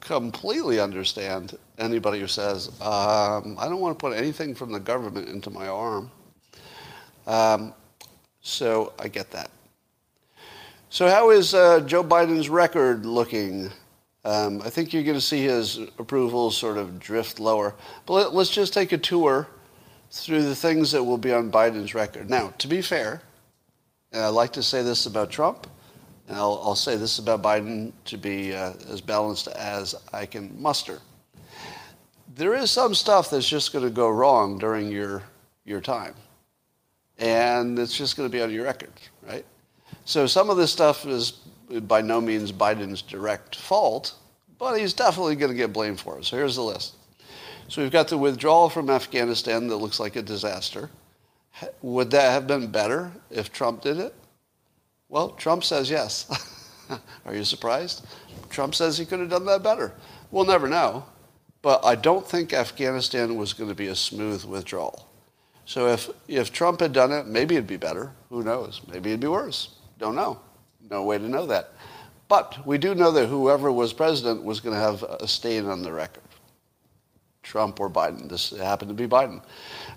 completely 0.00 0.80
understand 0.80 1.58
anybody 1.76 2.20
who 2.20 2.26
says, 2.26 2.68
um, 2.80 3.58
I 3.58 3.68
don't 3.68 3.80
want 3.80 3.98
to 3.98 4.02
put 4.02 4.16
anything 4.16 4.54
from 4.54 4.72
the 4.72 4.80
government 4.80 5.28
into 5.28 5.50
my 5.50 5.68
arm. 5.68 6.10
Um, 7.28 7.74
so 8.40 8.94
I 8.98 9.08
get 9.08 9.30
that. 9.32 9.50
So, 10.88 11.06
how 11.08 11.30
is 11.30 11.52
uh, 11.52 11.80
Joe 11.80 12.02
Biden's 12.02 12.48
record 12.48 13.04
looking? 13.04 13.70
Um, 14.24 14.62
I 14.62 14.70
think 14.70 14.92
you're 14.92 15.02
going 15.02 15.18
to 15.18 15.20
see 15.20 15.42
his 15.42 15.78
approval 15.98 16.50
sort 16.50 16.78
of 16.78 16.98
drift 16.98 17.38
lower. 17.38 17.74
But 18.06 18.12
let, 18.14 18.34
let's 18.34 18.50
just 18.50 18.72
take 18.72 18.92
a 18.92 18.98
tour 18.98 19.46
through 20.10 20.42
the 20.42 20.56
things 20.56 20.90
that 20.92 21.04
will 21.04 21.18
be 21.18 21.32
on 21.32 21.52
Biden's 21.52 21.94
record. 21.94 22.30
Now, 22.30 22.54
to 22.58 22.66
be 22.66 22.80
fair, 22.80 23.20
and 24.12 24.22
I 24.22 24.28
like 24.28 24.54
to 24.54 24.62
say 24.62 24.82
this 24.82 25.04
about 25.04 25.30
Trump, 25.30 25.66
and 26.26 26.36
I'll, 26.38 26.60
I'll 26.64 26.74
say 26.74 26.96
this 26.96 27.18
about 27.18 27.42
Biden 27.42 27.92
to 28.06 28.16
be 28.16 28.54
uh, 28.54 28.72
as 28.88 29.02
balanced 29.02 29.48
as 29.48 29.94
I 30.14 30.24
can 30.24 30.60
muster. 30.60 31.00
There 32.34 32.54
is 32.54 32.70
some 32.70 32.94
stuff 32.94 33.28
that's 33.28 33.48
just 33.48 33.74
going 33.74 33.84
to 33.84 33.90
go 33.90 34.08
wrong 34.08 34.58
during 34.58 34.90
your, 34.90 35.22
your 35.66 35.82
time. 35.82 36.14
And 37.18 37.78
it's 37.78 37.96
just 37.96 38.16
going 38.16 38.28
to 38.28 38.32
be 38.32 38.42
on 38.42 38.50
your 38.50 38.64
record, 38.64 38.92
right? 39.26 39.44
So 40.04 40.26
some 40.26 40.50
of 40.50 40.56
this 40.56 40.72
stuff 40.72 41.04
is 41.06 41.32
by 41.82 42.00
no 42.00 42.20
means 42.20 42.52
Biden's 42.52 43.02
direct 43.02 43.56
fault, 43.56 44.14
but 44.58 44.78
he's 44.78 44.92
definitely 44.92 45.36
going 45.36 45.50
to 45.50 45.56
get 45.56 45.72
blamed 45.72 46.00
for 46.00 46.18
it. 46.18 46.24
So 46.24 46.36
here's 46.36 46.56
the 46.56 46.62
list. 46.62 46.94
So 47.68 47.82
we've 47.82 47.92
got 47.92 48.08
the 48.08 48.16
withdrawal 48.16 48.70
from 48.70 48.88
Afghanistan 48.88 49.66
that 49.68 49.76
looks 49.76 50.00
like 50.00 50.16
a 50.16 50.22
disaster. 50.22 50.88
Would 51.82 52.10
that 52.12 52.30
have 52.32 52.46
been 52.46 52.70
better 52.70 53.12
if 53.30 53.52
Trump 53.52 53.82
did 53.82 53.98
it? 53.98 54.14
Well, 55.08 55.30
Trump 55.30 55.64
says 55.64 55.90
yes. 55.90 56.26
Are 57.26 57.34
you 57.34 57.44
surprised? 57.44 58.06
Trump 58.48 58.74
says 58.74 58.96
he 58.96 59.04
could 59.04 59.20
have 59.20 59.30
done 59.30 59.44
that 59.46 59.62
better. 59.62 59.92
We'll 60.30 60.44
never 60.44 60.68
know. 60.68 61.04
But 61.60 61.84
I 61.84 61.96
don't 61.96 62.26
think 62.26 62.52
Afghanistan 62.52 63.36
was 63.36 63.52
going 63.52 63.68
to 63.68 63.74
be 63.74 63.88
a 63.88 63.94
smooth 63.94 64.44
withdrawal. 64.44 65.07
So 65.68 65.88
if, 65.88 66.08
if 66.28 66.50
Trump 66.50 66.80
had 66.80 66.94
done 66.94 67.12
it, 67.12 67.26
maybe 67.26 67.54
it'd 67.54 67.66
be 67.66 67.76
better. 67.76 68.10
Who 68.30 68.42
knows? 68.42 68.80
Maybe 68.90 69.10
it'd 69.10 69.20
be 69.20 69.28
worse. 69.28 69.74
Don't 69.98 70.14
know. 70.14 70.40
No 70.88 71.02
way 71.02 71.18
to 71.18 71.28
know 71.28 71.44
that. 71.44 71.74
But 72.26 72.66
we 72.66 72.78
do 72.78 72.94
know 72.94 73.10
that 73.10 73.26
whoever 73.26 73.70
was 73.70 73.92
president 73.92 74.42
was 74.42 74.60
going 74.60 74.74
to 74.74 74.80
have 74.80 75.02
a 75.02 75.28
stain 75.28 75.66
on 75.66 75.82
the 75.82 75.92
record. 75.92 76.22
Trump 77.42 77.80
or 77.80 77.90
Biden. 77.90 78.30
This 78.30 78.48
happened 78.56 78.88
to 78.88 78.94
be 78.94 79.06
Biden. 79.06 79.42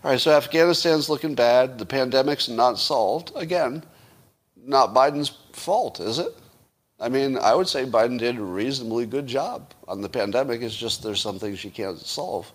All 0.03 0.11
right, 0.11 0.19
so 0.19 0.31
Afghanistan's 0.31 1.07
looking 1.07 1.35
bad. 1.35 1.79
The 1.79 1.85
pandemic's 1.85 2.49
not 2.49 2.77
solved. 2.77 3.31
Again, 3.37 3.81
not 4.65 4.93
Biden's 4.93 5.37
fault, 5.53 6.01
is 6.01 6.19
it? 6.19 6.35
I 6.99 7.07
mean, 7.07 7.37
I 7.37 7.55
would 7.55 7.69
say 7.69 7.85
Biden 7.85 8.19
did 8.19 8.37
a 8.37 8.43
reasonably 8.43 9.05
good 9.05 9.25
job 9.25 9.73
on 9.87 10.01
the 10.01 10.09
pandemic. 10.09 10.63
It's 10.63 10.75
just 10.75 11.01
there's 11.01 11.21
some 11.21 11.39
things 11.39 11.63
you 11.63 11.71
can't 11.71 11.97
solve. 11.97 12.51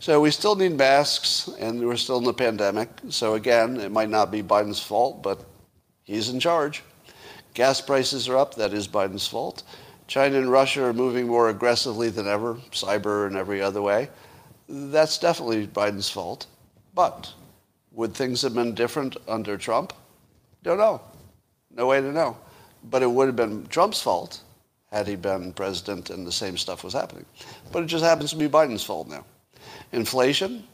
So 0.00 0.20
we 0.20 0.30
still 0.30 0.54
need 0.54 0.76
masks, 0.76 1.48
and 1.58 1.84
we're 1.84 1.96
still 1.96 2.18
in 2.18 2.24
the 2.24 2.32
pandemic. 2.32 2.88
So 3.08 3.34
again, 3.34 3.80
it 3.80 3.90
might 3.90 4.08
not 4.08 4.30
be 4.30 4.42
Biden's 4.42 4.80
fault, 4.80 5.22
but 5.22 5.44
he's 6.04 6.28
in 6.28 6.38
charge. 6.38 6.84
Gas 7.54 7.80
prices 7.80 8.28
are 8.28 8.36
up. 8.36 8.54
That 8.54 8.72
is 8.72 8.86
Biden's 8.86 9.26
fault. 9.26 9.64
China 10.06 10.38
and 10.38 10.50
Russia 10.50 10.84
are 10.84 10.92
moving 10.92 11.26
more 11.26 11.48
aggressively 11.48 12.10
than 12.10 12.28
ever, 12.28 12.54
cyber 12.70 13.26
and 13.26 13.36
every 13.36 13.60
other 13.60 13.82
way. 13.82 14.08
That's 14.68 15.18
definitely 15.18 15.66
Biden's 15.66 16.08
fault. 16.08 16.46
But 16.94 17.32
would 17.92 18.14
things 18.14 18.40
have 18.42 18.54
been 18.54 18.74
different 18.74 19.16
under 19.26 19.56
Trump? 19.56 19.92
Don't 20.62 20.78
know. 20.78 21.00
No 21.74 21.86
way 21.86 22.00
to 22.00 22.12
know. 22.12 22.36
But 22.84 23.02
it 23.02 23.10
would 23.10 23.26
have 23.26 23.36
been 23.36 23.66
Trump's 23.66 24.00
fault 24.00 24.40
had 24.92 25.08
he 25.08 25.16
been 25.16 25.52
president 25.52 26.10
and 26.10 26.24
the 26.24 26.32
same 26.32 26.56
stuff 26.56 26.84
was 26.84 26.92
happening. 26.92 27.26
But 27.72 27.82
it 27.82 27.86
just 27.86 28.04
happens 28.04 28.30
to 28.30 28.36
be 28.36 28.48
Biden's 28.48 28.84
fault 28.84 29.08
now. 29.08 29.24
Inflation, 29.92 30.64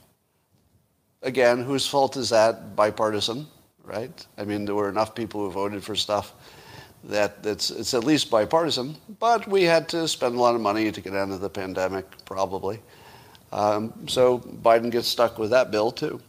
again, 1.22 1.62
whose 1.62 1.86
fault 1.86 2.16
is 2.16 2.30
that? 2.30 2.76
Bipartisan, 2.76 3.46
right? 3.84 4.26
I 4.36 4.44
mean, 4.44 4.64
there 4.64 4.74
were 4.74 4.88
enough 4.88 5.14
people 5.14 5.40
who 5.40 5.50
voted 5.50 5.82
for 5.82 5.94
stuff 5.94 6.32
that 7.04 7.38
it's, 7.44 7.70
it's 7.70 7.94
at 7.94 8.04
least 8.04 8.30
bipartisan, 8.30 8.96
but 9.20 9.46
we 9.46 9.64
had 9.64 9.88
to 9.90 10.08
spend 10.08 10.34
a 10.34 10.40
lot 10.40 10.54
of 10.54 10.60
money 10.60 10.90
to 10.90 11.00
get 11.00 11.14
out 11.14 11.30
of 11.30 11.40
the 11.40 11.50
pandemic, 11.50 12.06
probably. 12.24 12.80
Um, 13.52 13.92
so 14.08 14.38
Biden 14.38 14.90
gets 14.90 15.08
stuck 15.08 15.38
with 15.38 15.50
that 15.50 15.70
bill, 15.70 15.92
too. 15.92 16.20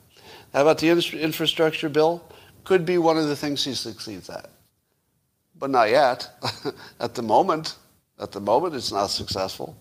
How 0.53 0.61
about 0.61 0.77
the 0.79 0.89
infrastructure 0.89 1.89
bill? 1.89 2.23
Could 2.63 2.85
be 2.85 2.97
one 2.97 3.17
of 3.17 3.27
the 3.27 3.35
things 3.35 3.63
he 3.63 3.73
succeeds 3.73 4.29
at. 4.29 4.49
But 5.57 5.69
not 5.69 5.89
yet. 5.89 6.29
at 6.99 7.15
the 7.15 7.21
moment, 7.21 7.75
at 8.19 8.31
the 8.31 8.41
moment, 8.41 8.75
it's 8.75 8.91
not 8.91 9.07
successful. 9.07 9.77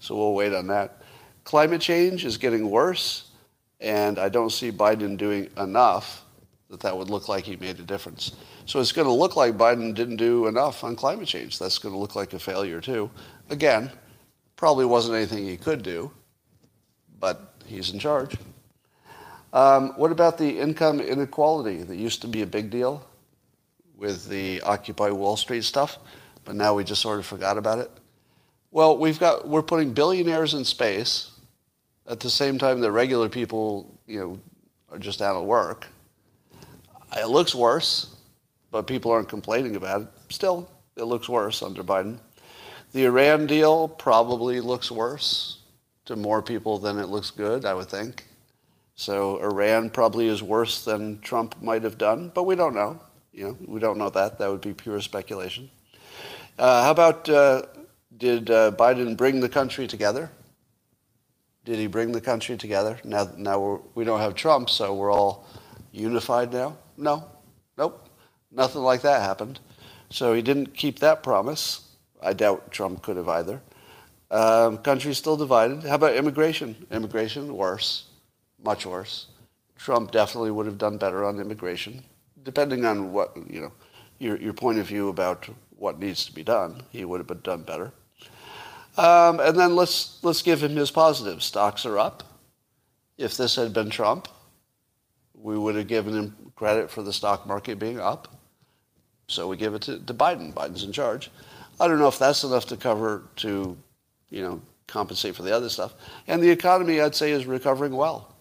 So 0.00 0.16
we'll 0.16 0.34
wait 0.34 0.52
on 0.52 0.66
that. 0.68 1.02
Climate 1.46 1.80
change 1.80 2.24
is 2.24 2.38
getting 2.38 2.68
worse, 2.68 3.30
and 3.78 4.18
I 4.18 4.28
don't 4.28 4.50
see 4.50 4.72
Biden 4.72 5.16
doing 5.16 5.48
enough 5.56 6.24
that 6.68 6.80
that 6.80 6.98
would 6.98 7.08
look 7.08 7.28
like 7.28 7.44
he 7.44 7.54
made 7.54 7.78
a 7.78 7.84
difference. 7.84 8.32
So 8.64 8.80
it's 8.80 8.90
going 8.90 9.06
to 9.06 9.12
look 9.12 9.36
like 9.36 9.56
Biden 9.56 9.94
didn't 9.94 10.16
do 10.16 10.48
enough 10.48 10.82
on 10.82 10.96
climate 10.96 11.28
change. 11.28 11.60
That's 11.60 11.78
going 11.78 11.94
to 11.94 11.98
look 12.00 12.16
like 12.16 12.32
a 12.32 12.40
failure 12.40 12.80
too. 12.80 13.08
Again, 13.48 13.92
probably 14.56 14.86
wasn't 14.86 15.18
anything 15.18 15.46
he 15.46 15.56
could 15.56 15.84
do, 15.84 16.10
but 17.20 17.54
he's 17.64 17.90
in 17.90 18.00
charge. 18.00 18.34
Um, 19.52 19.90
what 19.90 20.10
about 20.10 20.38
the 20.38 20.58
income 20.58 20.98
inequality 20.98 21.84
that 21.84 21.94
used 21.94 22.22
to 22.22 22.26
be 22.26 22.42
a 22.42 22.46
big 22.46 22.70
deal 22.70 23.06
with 23.96 24.28
the 24.28 24.60
Occupy 24.62 25.10
Wall 25.10 25.36
Street 25.36 25.62
stuff, 25.62 25.98
but 26.44 26.56
now 26.56 26.74
we 26.74 26.82
just 26.82 27.02
sort 27.02 27.20
of 27.20 27.24
forgot 27.24 27.56
about 27.56 27.78
it? 27.78 27.90
Well, 28.72 28.98
we've 28.98 29.20
got 29.20 29.46
we're 29.46 29.62
putting 29.62 29.92
billionaires 29.92 30.52
in 30.52 30.64
space 30.64 31.30
at 32.08 32.20
the 32.20 32.30
same 32.30 32.58
time 32.58 32.80
that 32.80 32.92
regular 32.92 33.28
people, 33.28 33.98
you 34.06 34.20
know, 34.20 34.40
are 34.90 34.98
just 34.98 35.20
out 35.20 35.36
of 35.36 35.44
work. 35.44 35.86
It 37.16 37.28
looks 37.28 37.54
worse 37.54 38.16
but 38.76 38.86
people 38.86 39.10
aren't 39.10 39.28
complaining 39.28 39.76
about 39.76 40.02
it. 40.02 40.08
Still, 40.28 40.68
it 40.96 41.04
looks 41.04 41.30
worse 41.30 41.62
under 41.62 41.82
Biden. 41.82 42.18
The 42.92 43.06
Iran 43.06 43.46
deal 43.46 43.88
probably 43.88 44.60
looks 44.60 44.90
worse 44.90 45.60
to 46.04 46.14
more 46.14 46.42
people 46.42 46.78
than 46.78 46.98
it 46.98 47.06
looks 47.06 47.30
good, 47.30 47.64
I 47.64 47.72
would 47.72 47.88
think. 47.88 48.26
So 48.94 49.38
Iran 49.38 49.88
probably 49.88 50.28
is 50.28 50.42
worse 50.42 50.84
than 50.84 51.20
Trump 51.20 51.54
might 51.62 51.84
have 51.84 51.96
done, 51.96 52.30
but 52.34 52.44
we 52.44 52.54
don't 52.54 52.74
know. 52.74 53.00
You 53.32 53.44
know, 53.48 53.56
we 53.66 53.80
don't 53.80 53.96
know 53.96 54.10
that. 54.10 54.38
That 54.38 54.50
would 54.50 54.60
be 54.60 54.74
pure 54.74 55.00
speculation. 55.00 55.70
Uh, 56.58 56.84
how 56.84 56.90
about 56.90 57.28
uh, 57.30 57.62
did 58.16 58.50
uh, 58.50 58.72
Biden 58.72 59.16
bring 59.16 59.40
the 59.40 59.48
country 59.48 59.86
together? 59.86 60.30
Did 61.66 61.80
he 61.80 61.88
bring 61.88 62.12
the 62.12 62.20
country 62.20 62.56
together? 62.56 62.98
Now, 63.02 63.28
now 63.36 63.58
we're, 63.58 63.78
we 63.96 64.04
don't 64.04 64.20
have 64.20 64.36
Trump, 64.36 64.70
so 64.70 64.94
we're 64.94 65.12
all 65.12 65.44
unified 65.90 66.52
now. 66.52 66.78
No, 66.96 67.24
nope. 67.76 68.08
Nothing 68.52 68.82
like 68.82 69.02
that 69.02 69.20
happened. 69.20 69.58
So 70.08 70.32
he 70.32 70.42
didn't 70.42 70.74
keep 70.74 71.00
that 71.00 71.24
promise. 71.24 71.88
I 72.22 72.34
doubt 72.34 72.70
Trump 72.70 73.02
could 73.02 73.16
have 73.16 73.28
either. 73.28 73.60
Um, 74.30 74.78
country's 74.78 75.18
still 75.18 75.36
divided. 75.36 75.82
How 75.82 75.96
about 75.96 76.14
immigration? 76.14 76.86
Immigration, 76.92 77.54
worse, 77.56 78.04
much 78.62 78.86
worse. 78.86 79.26
Trump 79.76 80.12
definitely 80.12 80.52
would 80.52 80.66
have 80.66 80.78
done 80.78 80.98
better 80.98 81.24
on 81.24 81.40
immigration, 81.40 82.04
depending 82.44 82.84
on 82.84 83.12
what 83.12 83.36
you 83.50 83.60
know, 83.60 83.72
your 84.18 84.36
your 84.38 84.52
point 84.52 84.78
of 84.78 84.86
view 84.86 85.08
about 85.08 85.48
what 85.76 85.98
needs 85.98 86.24
to 86.26 86.32
be 86.32 86.42
done. 86.42 86.82
He 86.90 87.04
would 87.04 87.28
have 87.28 87.42
done 87.42 87.62
better. 87.62 87.92
Um, 88.96 89.40
and 89.40 89.58
then 89.58 89.76
let's 89.76 90.18
let's 90.22 90.42
give 90.42 90.62
him 90.62 90.74
his 90.74 90.90
positives. 90.90 91.44
Stocks 91.44 91.84
are 91.84 91.98
up. 91.98 92.22
If 93.18 93.36
this 93.36 93.56
had 93.56 93.72
been 93.72 93.90
Trump, 93.90 94.28
we 95.34 95.56
would 95.56 95.74
have 95.74 95.86
given 95.86 96.14
him 96.14 96.36
credit 96.54 96.90
for 96.90 97.02
the 97.02 97.12
stock 97.12 97.46
market 97.46 97.78
being 97.78 98.00
up. 98.00 98.28
So 99.28 99.48
we 99.48 99.56
give 99.56 99.74
it 99.74 99.82
to, 99.82 99.98
to 99.98 100.14
Biden. 100.14 100.54
Biden's 100.54 100.84
in 100.84 100.92
charge. 100.92 101.30
I 101.80 101.88
don't 101.88 101.98
know 101.98 102.08
if 102.08 102.18
that's 102.18 102.44
enough 102.44 102.66
to 102.66 102.76
cover 102.76 103.24
to, 103.36 103.76
you 104.30 104.42
know, 104.42 104.60
compensate 104.86 105.34
for 105.34 105.42
the 105.42 105.54
other 105.54 105.68
stuff. 105.68 105.94
And 106.26 106.42
the 106.42 106.50
economy, 106.50 107.00
I'd 107.00 107.14
say, 107.14 107.32
is 107.32 107.46
recovering 107.46 107.94
well. 107.94 108.34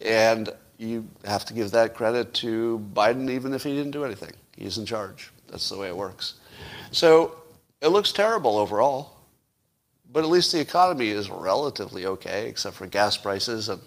And 0.00 0.50
you 0.78 1.06
have 1.24 1.44
to 1.46 1.54
give 1.54 1.70
that 1.72 1.94
credit 1.94 2.34
to 2.34 2.84
Biden, 2.94 3.30
even 3.30 3.54
if 3.54 3.62
he 3.62 3.74
didn't 3.74 3.92
do 3.92 4.04
anything. 4.04 4.32
He's 4.56 4.78
in 4.78 4.86
charge. 4.86 5.30
That's 5.50 5.68
the 5.68 5.78
way 5.78 5.88
it 5.88 5.96
works. 5.96 6.34
So 6.90 7.36
it 7.80 7.88
looks 7.88 8.12
terrible 8.12 8.58
overall, 8.58 9.19
but 10.12 10.24
at 10.24 10.30
least 10.30 10.52
the 10.52 10.60
economy 10.60 11.08
is 11.08 11.30
relatively 11.30 12.06
okay, 12.06 12.48
except 12.48 12.76
for 12.76 12.86
gas 12.86 13.16
prices 13.16 13.68
and, 13.68 13.80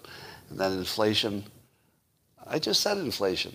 and 0.50 0.58
then 0.58 0.72
inflation. 0.72 1.44
I 2.46 2.58
just 2.58 2.80
said 2.80 2.98
inflation. 2.98 3.54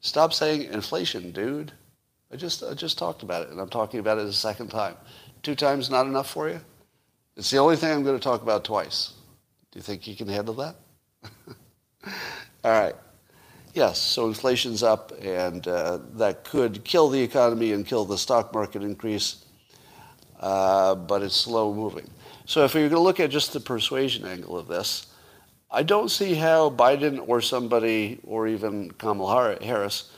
Stop 0.00 0.32
saying 0.32 0.64
inflation, 0.64 1.32
dude. 1.32 1.72
I 2.32 2.36
just, 2.36 2.62
I 2.62 2.74
just 2.74 2.98
talked 2.98 3.22
about 3.22 3.42
it, 3.42 3.50
and 3.50 3.60
I'm 3.60 3.68
talking 3.68 4.00
about 4.00 4.18
it 4.18 4.26
a 4.26 4.32
second 4.32 4.68
time. 4.68 4.96
Two 5.42 5.54
times 5.54 5.90
not 5.90 6.06
enough 6.06 6.30
for 6.30 6.48
you? 6.48 6.60
It's 7.36 7.50
the 7.50 7.58
only 7.58 7.76
thing 7.76 7.92
I'm 7.92 8.04
going 8.04 8.18
to 8.18 8.22
talk 8.22 8.42
about 8.42 8.64
twice. 8.64 9.12
Do 9.70 9.78
you 9.78 9.82
think 9.82 10.06
you 10.06 10.16
can 10.16 10.28
handle 10.28 10.54
that? 10.54 10.76
All 12.64 12.70
right. 12.70 12.94
Yes, 13.74 13.98
so 13.98 14.26
inflation's 14.26 14.82
up, 14.82 15.12
and 15.22 15.66
uh, 15.66 15.98
that 16.14 16.44
could 16.44 16.84
kill 16.84 17.08
the 17.08 17.22
economy 17.22 17.72
and 17.72 17.86
kill 17.86 18.04
the 18.04 18.18
stock 18.18 18.52
market 18.52 18.82
increase, 18.82 19.41
uh, 20.42 20.94
but 20.96 21.22
it's 21.22 21.36
slow 21.36 21.72
moving. 21.72 22.10
So 22.44 22.64
if 22.64 22.74
you're 22.74 22.88
going 22.88 22.92
to 22.92 23.00
look 23.00 23.20
at 23.20 23.30
just 23.30 23.52
the 23.52 23.60
persuasion 23.60 24.26
angle 24.26 24.58
of 24.58 24.66
this, 24.66 25.06
I 25.70 25.82
don't 25.82 26.10
see 26.10 26.34
how 26.34 26.68
Biden 26.68 27.22
or 27.26 27.40
somebody, 27.40 28.20
or 28.24 28.46
even 28.48 28.90
Kamala 28.90 29.56
Harris, 29.62 30.10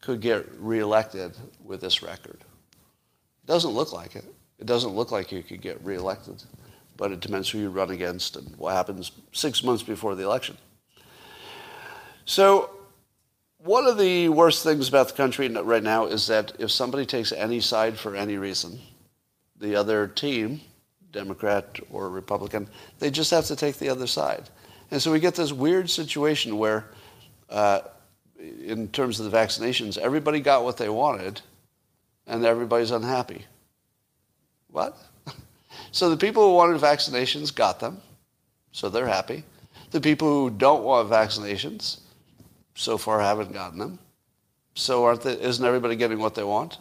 could 0.00 0.20
get 0.20 0.50
reelected 0.58 1.36
with 1.62 1.80
this 1.80 2.02
record. 2.02 2.38
It 2.40 3.46
doesn't 3.46 3.70
look 3.70 3.92
like 3.92 4.16
it. 4.16 4.24
It 4.58 4.66
doesn't 4.66 4.92
look 4.92 5.12
like 5.12 5.30
you 5.30 5.42
could 5.42 5.60
get 5.60 5.84
reelected, 5.84 6.42
but 6.96 7.12
it 7.12 7.20
depends 7.20 7.50
who 7.50 7.58
you 7.58 7.70
run 7.70 7.90
against 7.90 8.36
and 8.36 8.56
what 8.56 8.74
happens 8.74 9.12
six 9.32 9.62
months 9.62 9.82
before 9.82 10.14
the 10.14 10.24
election. 10.24 10.56
So, 12.24 12.70
one 13.58 13.86
of 13.86 13.98
the 13.98 14.28
worst 14.28 14.64
things 14.64 14.88
about 14.88 15.08
the 15.08 15.14
country 15.14 15.48
right 15.48 15.82
now 15.82 16.06
is 16.06 16.26
that 16.28 16.52
if 16.58 16.70
somebody 16.70 17.04
takes 17.04 17.32
any 17.32 17.60
side 17.60 17.98
for 17.98 18.16
any 18.16 18.38
reason, 18.38 18.80
the 19.60 19.74
other 19.76 20.06
team, 20.06 20.60
Democrat 21.12 21.78
or 21.90 22.10
Republican, 22.10 22.68
they 22.98 23.10
just 23.10 23.30
have 23.30 23.46
to 23.46 23.56
take 23.56 23.78
the 23.78 23.88
other 23.88 24.06
side. 24.06 24.48
And 24.90 25.00
so 25.00 25.10
we 25.10 25.20
get 25.20 25.34
this 25.34 25.52
weird 25.52 25.90
situation 25.90 26.58
where, 26.58 26.86
uh, 27.50 27.80
in 28.38 28.88
terms 28.88 29.18
of 29.18 29.30
the 29.30 29.36
vaccinations, 29.36 29.98
everybody 29.98 30.40
got 30.40 30.62
what 30.62 30.76
they 30.76 30.88
wanted 30.88 31.40
and 32.26 32.44
everybody's 32.44 32.90
unhappy. 32.90 33.44
What? 34.70 34.96
so 35.90 36.10
the 36.10 36.16
people 36.16 36.48
who 36.48 36.54
wanted 36.54 36.80
vaccinations 36.80 37.54
got 37.54 37.80
them, 37.80 38.00
so 38.72 38.88
they're 38.88 39.06
happy. 39.06 39.42
The 39.90 40.00
people 40.00 40.28
who 40.28 40.50
don't 40.50 40.82
want 40.82 41.08
vaccinations 41.08 42.00
so 42.74 42.98
far 42.98 43.20
haven't 43.20 43.52
gotten 43.52 43.78
them. 43.78 43.98
So 44.74 45.04
aren't 45.04 45.22
they, 45.22 45.40
isn't 45.40 45.64
everybody 45.64 45.96
getting 45.96 46.18
what 46.18 46.34
they 46.34 46.44
want? 46.44 46.78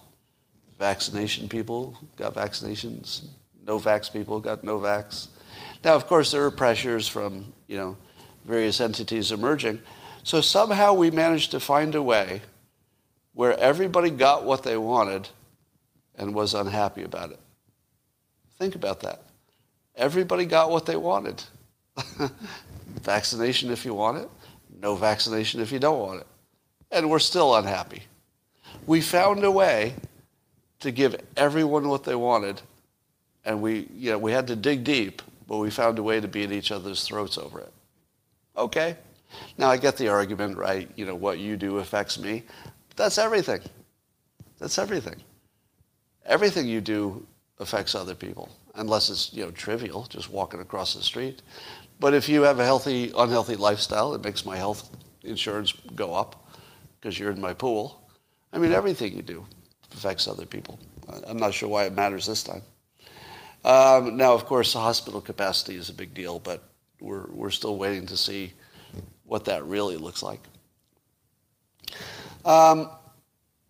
Vaccination 0.80 1.48
people 1.48 1.98
got 2.18 2.34
vaccinations. 2.34 3.26
No 3.66 3.80
vax 3.80 4.12
people 4.12 4.40
got 4.40 4.64
no 4.64 4.80
vax. 4.80 5.28
Now, 5.84 5.96
of 5.96 6.08
course, 6.08 6.32
there 6.32 6.44
are 6.44 6.52
pressures 6.52 7.08
from, 7.08 7.54
you 7.68 7.78
know, 7.78 7.98
various 8.46 8.82
entities 8.82 9.32
emerging. 9.32 9.82
So 10.24 10.42
somehow 10.42 10.94
we 10.94 11.12
managed 11.12 11.52
to 11.52 11.60
find 11.60 11.96
a 11.96 12.02
way 12.02 12.42
where 13.34 13.58
everybody 13.60 14.10
got 14.10 14.44
what 14.44 14.64
they 14.64 14.78
wanted 14.78 15.30
and 16.16 16.34
was 16.34 16.54
unhappy 16.54 17.04
about 17.04 17.32
it. 17.32 17.40
Think 18.58 18.76
about 18.76 19.02
that. 19.02 19.22
Everybody 19.96 20.46
got 20.46 20.72
what 20.72 20.86
they 20.86 20.96
wanted. 20.96 21.44
Vaccination 23.02 23.72
if 23.72 23.86
you 23.86 23.94
want 23.94 24.18
it, 24.18 24.30
no 24.80 24.96
vaccination 24.96 25.62
if 25.62 25.72
you 25.72 25.80
don't 25.80 26.00
want 26.00 26.22
it. 26.22 26.28
And 26.92 27.10
we're 27.10 27.20
still 27.20 27.56
unhappy. 27.56 28.04
We 28.88 29.02
found 29.02 29.44
a 29.44 29.52
way 29.52 29.96
to 30.86 30.92
give 30.92 31.16
everyone 31.36 31.90
what 31.90 32.04
they 32.04 32.16
wanted, 32.16 32.62
and 33.44 33.62
we, 33.62 33.88
you 33.94 34.12
know, 34.12 34.18
we 34.20 34.32
had 34.32 34.48
to 34.48 34.56
dig 34.56 34.84
deep, 34.84 35.22
but 35.48 35.58
we 35.58 35.70
found 35.70 36.00
a 36.00 36.04
way 36.04 36.22
to 36.22 36.28
be 36.28 36.46
beat 36.46 36.56
each 36.56 36.72
other's 36.72 37.04
throats 37.04 37.38
over 37.38 37.60
it. 37.60 37.74
Okay. 38.56 38.96
Now 39.58 39.70
I 39.70 39.78
get 39.78 39.98
the 39.98 40.08
argument, 40.08 40.58
right? 40.58 40.88
You 40.96 41.06
know, 41.06 41.16
what 41.16 41.40
you 41.40 41.58
do 41.58 41.80
affects 41.80 42.20
me. 42.20 42.44
That's 42.96 43.18
everything. 43.18 43.62
That's 44.60 44.78
everything. 44.78 45.16
Everything 46.26 46.68
you 46.68 46.82
do 46.82 47.26
affects 47.60 47.96
other 47.96 48.16
people, 48.16 48.50
unless 48.76 49.10
it's, 49.10 49.34
you 49.34 49.44
know, 49.44 49.52
trivial, 49.52 50.04
just 50.04 50.30
walking 50.30 50.62
across 50.62 50.94
the 50.94 51.02
street. 51.02 51.42
But 52.00 52.14
if 52.14 52.30
you 52.30 52.44
have 52.44 52.60
a 52.60 52.66
healthy, 52.66 53.12
unhealthy 53.18 53.56
lifestyle, 53.56 54.14
it 54.14 54.24
makes 54.24 54.46
my 54.46 54.56
health 54.56 54.96
insurance 55.24 55.74
go 55.96 56.14
up 56.14 56.48
because 57.00 57.18
you're 57.18 57.32
in 57.32 57.42
my 57.42 57.54
pool. 57.54 58.02
I 58.54 58.60
mean, 58.60 58.72
everything 58.72 59.14
you 59.14 59.24
do 59.24 59.46
affects 59.96 60.28
other 60.28 60.46
people. 60.46 60.80
I'm 61.28 61.38
not 61.38 61.54
sure 61.54 61.70
why 61.70 61.86
it 61.86 61.94
matters 61.94 62.26
this 62.26 62.44
time. 62.44 62.62
Um, 63.64 64.18
now, 64.18 64.34
of 64.34 64.46
course, 64.46 64.74
the 64.74 64.80
hospital 64.80 65.22
capacity 65.22 65.76
is 65.76 65.90
a 65.90 65.94
big 65.94 66.14
deal, 66.14 66.40
but 66.40 66.64
we're, 67.00 67.26
we're 67.32 67.50
still 67.50 67.78
waiting 67.78 68.06
to 68.08 68.18
see 68.18 68.54
what 69.24 69.46
that 69.46 69.66
really 69.66 69.98
looks 69.98 70.22
like. 70.22 70.40
Um, 72.44 72.90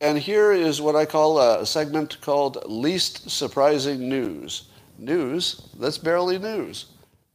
and 0.02 0.18
here 0.18 0.52
is 0.52 0.82
what 0.82 0.96
I 0.96 1.06
call 1.06 1.40
a 1.40 1.66
segment 1.66 2.20
called 2.20 2.58
Least 2.66 3.30
Surprising 3.30 4.10
News. 4.10 4.70
News, 4.98 5.62
that's 5.80 5.98
barely 5.98 6.40
news. 6.40 6.86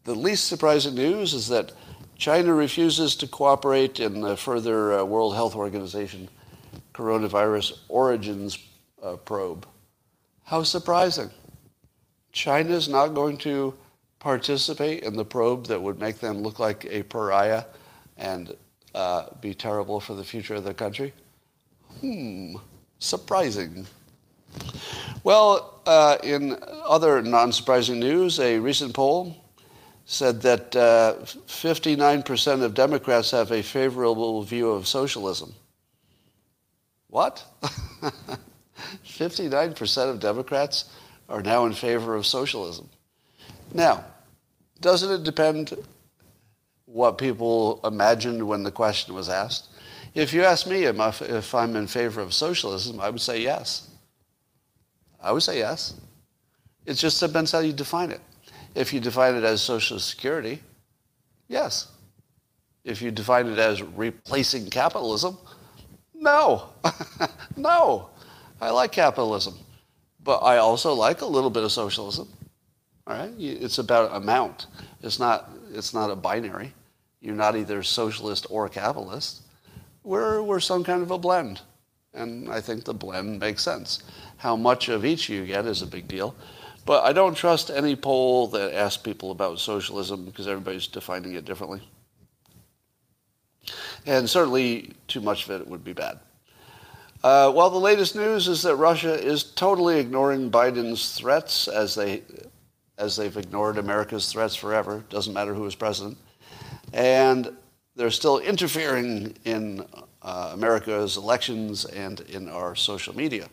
The 0.04 0.14
least 0.14 0.48
surprising 0.48 0.94
news 0.94 1.34
is 1.34 1.48
that 1.48 1.72
China 2.16 2.54
refuses 2.54 3.16
to 3.16 3.26
cooperate 3.26 4.00
in 4.00 4.20
the 4.20 4.36
further 4.36 4.98
uh, 4.98 5.04
World 5.04 5.34
Health 5.34 5.54
Organization 5.54 6.28
coronavirus 6.92 7.78
origins 7.88 8.58
uh, 9.02 9.16
probe. 9.16 9.66
How 10.44 10.62
surprising. 10.62 11.30
China 12.32 12.70
is 12.74 12.88
not 12.88 13.08
going 13.08 13.36
to 13.38 13.74
participate 14.18 15.02
in 15.02 15.16
the 15.16 15.24
probe 15.24 15.66
that 15.66 15.80
would 15.80 15.98
make 15.98 16.18
them 16.18 16.38
look 16.38 16.58
like 16.58 16.86
a 16.90 17.02
pariah 17.02 17.64
and 18.16 18.54
uh, 18.94 19.26
be 19.40 19.54
terrible 19.54 20.00
for 20.00 20.14
the 20.14 20.24
future 20.24 20.54
of 20.54 20.64
the 20.64 20.74
country? 20.74 21.12
Hmm, 22.00 22.56
surprising. 22.98 23.86
Well, 25.24 25.80
uh, 25.86 26.18
in 26.22 26.58
other 26.84 27.22
non 27.22 27.52
surprising 27.52 28.00
news, 28.00 28.38
a 28.40 28.58
recent 28.58 28.94
poll 28.94 29.36
said 30.06 30.42
that 30.42 30.74
uh, 30.74 31.14
59% 31.22 32.62
of 32.62 32.74
Democrats 32.74 33.30
have 33.30 33.52
a 33.52 33.62
favorable 33.62 34.42
view 34.42 34.70
of 34.70 34.88
socialism. 34.88 35.54
What? 37.08 37.44
59% 39.04 40.10
of 40.10 40.20
Democrats 40.20 40.90
are 41.28 41.42
now 41.42 41.66
in 41.66 41.72
favor 41.72 42.14
of 42.14 42.26
socialism. 42.26 42.88
Now, 43.72 44.04
doesn't 44.80 45.20
it 45.20 45.24
depend 45.24 45.74
what 46.86 47.18
people 47.18 47.80
imagined 47.84 48.46
when 48.46 48.62
the 48.62 48.72
question 48.72 49.14
was 49.14 49.28
asked? 49.28 49.68
If 50.14 50.32
you 50.32 50.42
ask 50.42 50.66
me 50.66 50.84
if 50.84 51.54
I'm 51.54 51.76
in 51.76 51.86
favor 51.86 52.20
of 52.20 52.34
socialism, 52.34 53.00
I 53.00 53.10
would 53.10 53.20
say 53.20 53.40
yes. 53.40 53.88
I 55.22 55.30
would 55.32 55.42
say 55.42 55.58
yes. 55.58 55.94
It 56.86 56.94
just 56.94 57.20
depends 57.20 57.52
how 57.52 57.60
you 57.60 57.72
define 57.72 58.10
it. 58.10 58.20
If 58.74 58.92
you 58.92 59.00
define 59.00 59.34
it 59.34 59.44
as 59.44 59.62
Social 59.62 59.98
Security, 59.98 60.60
yes. 61.48 61.88
If 62.84 63.02
you 63.02 63.10
define 63.10 63.46
it 63.46 63.58
as 63.58 63.82
replacing 63.82 64.70
capitalism, 64.70 65.38
no. 66.14 66.70
no. 67.56 68.10
I 68.60 68.70
like 68.70 68.92
capitalism. 68.92 69.54
But 70.22 70.38
I 70.38 70.58
also 70.58 70.92
like 70.92 71.22
a 71.22 71.26
little 71.26 71.50
bit 71.50 71.64
of 71.64 71.72
socialism. 71.72 72.28
All 73.06 73.16
right? 73.16 73.32
It's 73.38 73.78
about 73.78 74.14
amount. 74.14 74.66
It's 75.02 75.18
not, 75.18 75.50
it's 75.72 75.94
not 75.94 76.10
a 76.10 76.16
binary. 76.16 76.72
You're 77.20 77.34
not 77.34 77.56
either 77.56 77.82
socialist 77.82 78.46
or 78.50 78.68
capitalist. 78.68 79.42
We're, 80.04 80.42
we're 80.42 80.60
some 80.60 80.84
kind 80.84 81.02
of 81.02 81.10
a 81.10 81.18
blend. 81.18 81.60
And 82.12 82.50
I 82.50 82.60
think 82.60 82.84
the 82.84 82.94
blend 82.94 83.40
makes 83.40 83.62
sense. 83.62 84.02
How 84.36 84.56
much 84.56 84.88
of 84.88 85.04
each 85.04 85.28
you 85.28 85.46
get 85.46 85.66
is 85.66 85.82
a 85.82 85.86
big 85.86 86.08
deal. 86.08 86.34
But 86.86 87.04
I 87.04 87.12
don't 87.12 87.34
trust 87.34 87.70
any 87.70 87.94
poll 87.94 88.48
that 88.48 88.74
asks 88.74 89.02
people 89.02 89.30
about 89.30 89.60
socialism 89.60 90.24
because 90.24 90.48
everybody's 90.48 90.86
defining 90.86 91.34
it 91.34 91.44
differently. 91.44 91.82
And 94.06 94.28
certainly 94.28 94.92
too 95.06 95.20
much 95.20 95.44
of 95.44 95.60
it 95.60 95.68
would 95.68 95.84
be 95.84 95.92
bad. 95.92 96.18
Uh, 97.22 97.52
well, 97.54 97.68
the 97.68 97.78
latest 97.78 98.16
news 98.16 98.48
is 98.48 98.62
that 98.62 98.76
Russia 98.76 99.12
is 99.12 99.44
totally 99.44 99.98
ignoring 99.98 100.50
Biden's 100.50 101.12
threats 101.12 101.68
as 101.68 101.94
they 101.94 102.22
as 102.96 103.16
they've 103.16 103.36
ignored 103.36 103.76
America's 103.76 104.30
threats 104.32 104.54
forever. 104.54 105.04
Doesn't 105.10 105.34
matter 105.34 105.52
who 105.52 105.66
is 105.66 105.74
president, 105.74 106.16
and 106.94 107.54
they're 107.94 108.10
still 108.10 108.38
interfering 108.38 109.34
in 109.44 109.84
uh, 110.22 110.50
America's 110.54 111.18
elections 111.18 111.84
and 111.84 112.20
in 112.20 112.48
our 112.48 112.74
social 112.74 113.14
media, 113.14 113.48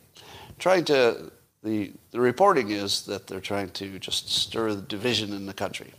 trying 0.59 0.85
to 0.85 1.29
the, 1.61 1.91
the 2.11 2.21
reporting 2.21 2.69
is 2.69 3.05
that 3.05 3.27
they're 3.27 3.41
trying 3.41 3.69
to 3.71 3.99
just 3.99 4.29
stir 4.31 4.75
the 4.75 4.81
division 4.81 5.33
in 5.33 5.45
the 5.45 5.53
country. 5.53 5.93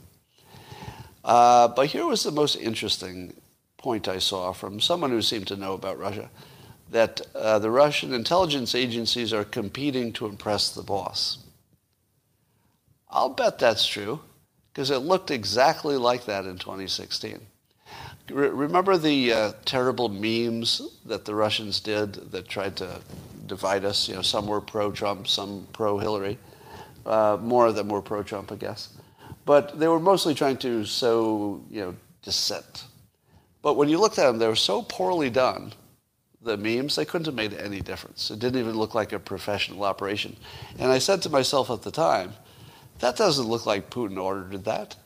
Uh, 1.22 1.68
but 1.68 1.88
here 1.88 2.06
was 2.06 2.22
the 2.22 2.32
most 2.32 2.56
interesting 2.56 3.34
point 3.76 4.08
I 4.08 4.18
saw 4.18 4.52
from 4.52 4.80
someone 4.80 5.10
who 5.10 5.20
seemed 5.20 5.48
to 5.48 5.56
know 5.56 5.74
about 5.74 5.98
Russia 5.98 6.30
that 6.90 7.20
uh, 7.34 7.58
the 7.58 7.70
Russian 7.70 8.14
intelligence 8.14 8.74
agencies 8.74 9.32
are 9.32 9.44
competing 9.44 10.12
to 10.14 10.26
impress 10.26 10.70
the 10.70 10.82
boss. 10.82 11.38
I'll 13.10 13.30
bet 13.30 13.58
that's 13.58 13.86
true 13.86 14.20
because 14.72 14.90
it 14.90 14.98
looked 14.98 15.30
exactly 15.30 15.96
like 15.96 16.26
that 16.26 16.44
in 16.44 16.58
2016. 16.58 17.40
remember 18.30 18.96
the 18.96 19.32
uh, 19.32 19.52
terrible 19.64 20.08
memes 20.08 20.82
that 21.04 21.24
the 21.24 21.34
Russians 21.34 21.80
did 21.80 22.14
that 22.30 22.48
tried 22.48 22.76
to 22.76 23.00
divide 23.46 23.84
us. 23.84 24.08
You 24.08 24.16
know, 24.16 24.22
some 24.22 24.46
were 24.46 24.60
pro-Trump, 24.60 25.26
some 25.26 25.66
pro-Hillary. 25.72 26.38
Uh, 27.04 27.38
more 27.40 27.66
of 27.66 27.74
them 27.74 27.88
were 27.88 28.02
pro-Trump, 28.02 28.52
I 28.52 28.56
guess. 28.56 28.90
But 29.44 29.78
they 29.78 29.88
were 29.88 29.98
mostly 29.98 30.34
trying 30.34 30.58
to 30.58 30.84
sow, 30.84 31.62
you 31.70 31.80
know, 31.80 31.94
dissent. 32.22 32.84
But 33.62 33.74
when 33.74 33.88
you 33.88 33.98
looked 33.98 34.18
at 34.18 34.26
them, 34.26 34.38
they 34.38 34.46
were 34.46 34.54
so 34.54 34.82
poorly 34.82 35.30
done, 35.30 35.72
the 36.42 36.56
memes, 36.56 36.96
they 36.96 37.04
couldn't 37.04 37.26
have 37.26 37.34
made 37.34 37.54
any 37.54 37.80
difference. 37.80 38.30
It 38.30 38.38
didn't 38.38 38.60
even 38.60 38.76
look 38.76 38.94
like 38.94 39.12
a 39.12 39.18
professional 39.18 39.84
operation. 39.84 40.36
And 40.78 40.90
I 40.90 40.98
said 40.98 41.22
to 41.22 41.30
myself 41.30 41.70
at 41.70 41.82
the 41.82 41.90
time, 41.90 42.32
that 43.00 43.16
doesn't 43.16 43.46
look 43.46 43.66
like 43.66 43.90
Putin 43.90 44.22
ordered 44.22 44.64
that. 44.64 44.96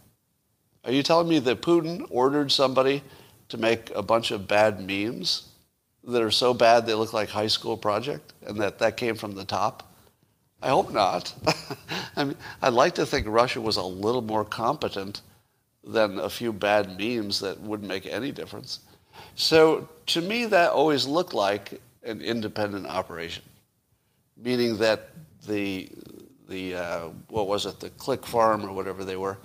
Are 0.85 0.93
you 0.93 1.03
telling 1.03 1.29
me 1.29 1.39
that 1.39 1.63
Putin 1.63 2.07
ordered 2.11 2.51
somebody 2.51 3.03
to 3.49 3.59
make 3.59 3.91
a 3.95 4.03
bunch 4.03 4.31
of 4.31 4.49
bad 4.49 4.81
memes 4.81 5.49
that 6.05 6.23
are 6.23 6.31
so 6.31 6.53
bad 6.53 6.87
they 6.87 6.95
look 6.95 7.13
like 7.13 7.29
high 7.29 7.47
school 7.47 7.77
project 7.77 8.33
and 8.47 8.61
that 8.61 8.79
that 8.81 8.97
came 8.97 9.15
from 9.15 9.35
the 9.35 9.45
top? 9.45 9.89
I 10.61 10.69
hope 10.69 10.93
not. 10.93 11.35
I 12.17 12.25
mean, 12.25 12.37
I'd 12.61 12.73
like 12.73 12.95
to 12.97 13.07
think 13.07 13.27
Russia 13.27 13.61
was 13.61 13.77
a 13.77 13.83
little 13.83 14.23
more 14.23 14.45
competent 14.45 15.23
than 15.85 16.19
a 16.19 16.31
few 16.31 16.53
bad 16.53 16.99
memes 16.99 17.41
that 17.41 17.61
wouldn't 17.61 17.89
make 17.89 18.07
any 18.07 18.31
difference. 18.31 18.81
So 19.35 19.89
to 20.07 20.21
me, 20.21 20.47
that 20.47 20.71
always 20.71 21.07
looked 21.07 21.35
like 21.35 21.81
an 22.03 22.21
independent 22.21 22.87
operation, 22.87 23.43
meaning 24.37 24.79
that 24.79 25.11
the 25.47 25.89
the 26.49 26.75
uh, 26.75 27.01
what 27.29 27.49
was 27.49 27.67
it, 27.67 27.81
the 27.81 27.91
Click 27.91 28.27
Farm 28.27 28.65
or 28.65 28.73
whatever 28.73 29.05
they 29.05 29.17
were, 29.17 29.39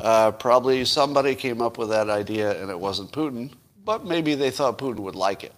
uh, 0.00 0.32
probably 0.32 0.84
somebody 0.84 1.34
came 1.34 1.62
up 1.62 1.78
with 1.78 1.90
that 1.90 2.10
idea 2.10 2.60
and 2.60 2.70
it 2.70 2.78
wasn't 2.78 3.12
Putin, 3.12 3.52
but 3.84 4.04
maybe 4.04 4.34
they 4.34 4.50
thought 4.50 4.78
Putin 4.78 5.00
would 5.00 5.14
like 5.14 5.44
it. 5.44 5.52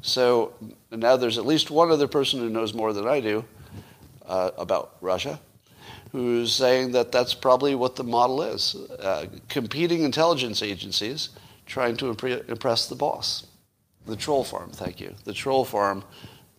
So 0.00 0.54
now 0.90 1.16
there's 1.16 1.38
at 1.38 1.46
least 1.46 1.70
one 1.70 1.90
other 1.90 2.08
person 2.08 2.40
who 2.40 2.48
knows 2.48 2.72
more 2.72 2.92
than 2.92 3.06
I 3.06 3.20
do 3.20 3.44
uh, 4.26 4.50
about 4.56 4.96
Russia 5.00 5.38
who's 6.14 6.54
saying 6.54 6.92
that 6.92 7.10
that's 7.10 7.34
probably 7.34 7.74
what 7.74 7.96
the 7.96 8.04
model 8.04 8.40
is 8.40 8.76
uh, 9.00 9.26
competing 9.48 10.04
intelligence 10.04 10.62
agencies 10.62 11.30
trying 11.66 11.96
to 11.98 12.08
impress 12.08 12.86
the 12.86 12.94
boss. 12.94 13.46
The 14.06 14.16
troll 14.16 14.44
farm, 14.44 14.70
thank 14.70 15.00
you. 15.00 15.14
The 15.24 15.32
troll 15.32 15.64
farm 15.64 16.04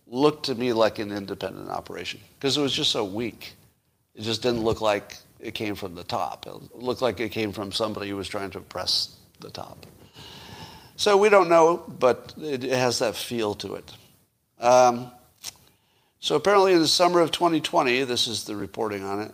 looked 0.06 0.46
to 0.46 0.54
me 0.54 0.72
like 0.72 0.98
an 0.98 1.12
independent 1.12 1.68
operation 1.68 2.20
because 2.38 2.56
it 2.56 2.60
was 2.60 2.72
just 2.72 2.90
so 2.90 3.04
weak. 3.04 3.54
It 4.14 4.22
just 4.22 4.42
didn't 4.42 4.62
look 4.62 4.80
like 4.80 5.16
it 5.40 5.54
came 5.54 5.74
from 5.74 5.94
the 5.94 6.04
top. 6.04 6.46
It 6.46 6.74
looked 6.74 7.02
like 7.02 7.20
it 7.20 7.30
came 7.30 7.52
from 7.52 7.70
somebody 7.72 8.08
who 8.08 8.16
was 8.16 8.28
trying 8.28 8.50
to 8.52 8.58
impress 8.58 9.14
the 9.40 9.50
top. 9.50 9.86
So 10.96 11.16
we 11.16 11.28
don't 11.28 11.48
know, 11.48 11.84
but 11.98 12.32
it, 12.38 12.62
has 12.62 13.00
that 13.00 13.14
feel 13.14 13.54
to 13.56 13.74
it. 13.74 13.92
Um, 14.58 15.10
so 16.20 16.34
apparently 16.36 16.72
in 16.72 16.80
the 16.80 16.88
summer 16.88 17.20
of 17.20 17.30
2020, 17.30 18.04
this 18.04 18.26
is 18.26 18.44
the 18.44 18.56
reporting 18.56 19.04
on 19.04 19.20
it, 19.20 19.32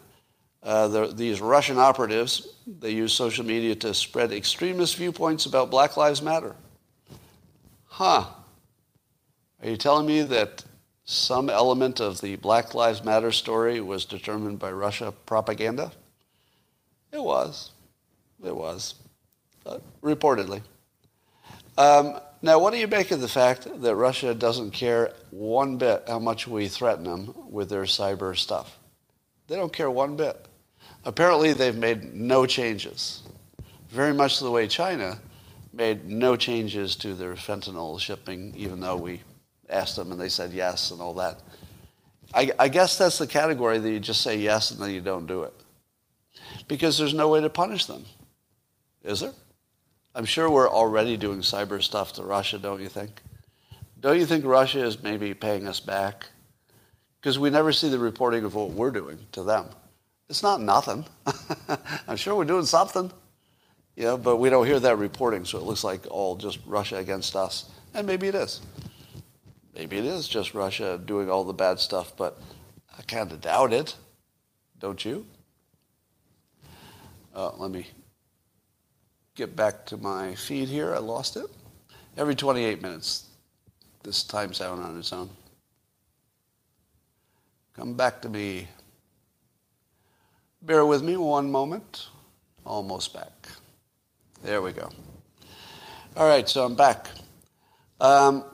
uh, 0.62 0.88
the, 0.88 1.06
these 1.08 1.40
Russian 1.40 1.78
operatives, 1.78 2.54
they 2.66 2.90
use 2.90 3.12
social 3.12 3.44
media 3.44 3.74
to 3.76 3.92
spread 3.94 4.32
extremist 4.32 4.96
viewpoints 4.96 5.46
about 5.46 5.70
Black 5.70 5.96
Lives 5.96 6.22
Matter. 6.22 6.54
Huh. 7.86 8.26
Are 9.62 9.68
you 9.68 9.76
telling 9.76 10.06
me 10.06 10.22
that 10.22 10.64
some 11.04 11.50
element 11.50 12.00
of 12.00 12.20
the 12.20 12.36
Black 12.36 12.74
Lives 12.74 13.04
Matter 13.04 13.32
story 13.32 13.80
was 13.80 14.04
determined 14.04 14.60
by 14.60 14.70
Russia 14.70 15.12
propaganda? 15.26 15.90
It 17.10 17.22
was. 17.22 17.72
It 18.44 18.54
was. 18.54 18.94
Uh, 19.66 19.78
reportedly. 20.00 20.62
Um, 21.76 22.20
now, 22.40 22.58
what 22.58 22.72
do 22.72 22.78
you 22.78 22.88
make 22.88 23.10
of 23.10 23.20
the 23.20 23.28
fact 23.28 23.68
that 23.82 23.94
Russia 23.94 24.34
doesn't 24.34 24.72
care 24.72 25.12
one 25.30 25.76
bit 25.76 26.04
how 26.06 26.18
much 26.18 26.46
we 26.46 26.68
threaten 26.68 27.04
them 27.04 27.34
with 27.50 27.68
their 27.68 27.84
cyber 27.84 28.36
stuff? 28.36 28.78
They 29.48 29.56
don't 29.56 29.72
care 29.72 29.90
one 29.90 30.16
bit. 30.16 30.48
Apparently, 31.04 31.52
they've 31.52 31.76
made 31.76 32.14
no 32.14 32.46
changes. 32.46 33.22
Very 33.88 34.14
much 34.14 34.38
the 34.38 34.50
way 34.50 34.68
China 34.68 35.18
made 35.72 36.08
no 36.08 36.36
changes 36.36 36.96
to 36.96 37.14
their 37.14 37.34
fentanyl 37.34 37.98
shipping, 37.98 38.54
even 38.56 38.80
though 38.80 38.96
we 38.96 39.20
asked 39.68 39.96
them 39.96 40.12
and 40.12 40.20
they 40.20 40.28
said 40.28 40.52
yes 40.52 40.90
and 40.90 41.00
all 41.00 41.14
that. 41.14 41.40
I, 42.34 42.50
I, 42.58 42.68
guess 42.68 42.96
that's 42.96 43.18
the 43.18 43.26
category 43.26 43.78
that 43.78 43.90
you 43.90 44.00
just 44.00 44.22
say 44.22 44.36
yes 44.36 44.70
and 44.70 44.80
then 44.80 44.90
you 44.90 45.00
don't 45.00 45.26
do 45.26 45.42
it. 45.42 45.54
Because 46.68 46.96
there's 46.96 47.14
no 47.14 47.28
way 47.28 47.40
to 47.40 47.50
punish 47.50 47.86
them. 47.86 48.04
Is 49.02 49.20
there? 49.20 49.32
I'm 50.14 50.24
sure 50.24 50.50
we're 50.50 50.70
already 50.70 51.16
doing 51.16 51.40
cyber 51.40 51.82
stuff 51.82 52.12
to 52.14 52.22
Russia, 52.22 52.58
don't 52.58 52.80
you 52.80 52.88
think? 52.88 53.22
Don't 54.00 54.18
you 54.18 54.26
think 54.26 54.44
Russia 54.44 54.84
is 54.84 55.02
maybe 55.02 55.34
paying 55.34 55.66
us 55.66 55.80
back? 55.80 56.26
Because 57.20 57.38
we 57.38 57.50
never 57.50 57.72
see 57.72 57.88
the 57.88 57.98
reporting 57.98 58.44
of 58.44 58.54
what 58.54 58.70
we're 58.70 58.90
doing 58.90 59.18
to 59.32 59.42
them. 59.42 59.66
It's 60.32 60.42
not 60.42 60.62
nothing. 60.62 61.04
I'm 62.08 62.16
sure 62.16 62.34
we're 62.34 62.46
doing 62.46 62.64
something. 62.64 63.12
Yeah, 63.96 64.16
but 64.16 64.38
we 64.38 64.48
don't 64.48 64.64
hear 64.64 64.80
that 64.80 64.96
reporting, 64.96 65.44
so 65.44 65.58
it 65.58 65.64
looks 65.64 65.84
like 65.84 66.06
all 66.10 66.36
just 66.36 66.58
Russia 66.64 66.96
against 66.96 67.36
us. 67.36 67.68
And 67.92 68.06
maybe 68.06 68.28
it 68.28 68.34
is. 68.34 68.62
Maybe 69.74 69.98
it 69.98 70.06
is 70.06 70.26
just 70.26 70.54
Russia 70.54 70.98
doing 71.04 71.28
all 71.30 71.44
the 71.44 71.52
bad 71.52 71.78
stuff, 71.80 72.14
but 72.16 72.40
I 72.98 73.02
kind 73.02 73.30
of 73.30 73.42
doubt 73.42 73.74
it. 73.74 73.94
Don't 74.80 75.04
you? 75.04 75.26
Uh, 77.34 77.50
let 77.58 77.70
me 77.70 77.86
get 79.34 79.54
back 79.54 79.84
to 79.84 79.98
my 79.98 80.34
feed 80.34 80.70
here. 80.70 80.94
I 80.94 80.98
lost 80.98 81.36
it. 81.36 81.44
Every 82.16 82.34
28 82.34 82.80
minutes, 82.80 83.26
this 84.02 84.24
times 84.24 84.62
out 84.62 84.78
on 84.78 84.98
its 84.98 85.12
own. 85.12 85.28
Come 87.74 87.92
back 87.92 88.22
to 88.22 88.30
me. 88.30 88.68
Bear 90.64 90.86
with 90.86 91.02
me 91.02 91.16
one 91.16 91.50
moment. 91.50 92.06
Almost 92.64 93.12
back. 93.12 93.48
There 94.44 94.62
we 94.62 94.70
go. 94.70 94.90
All 96.16 96.28
right, 96.28 96.48
so 96.48 96.64
I'm 96.64 96.76
back. 96.76 97.08
Um, 98.00 98.44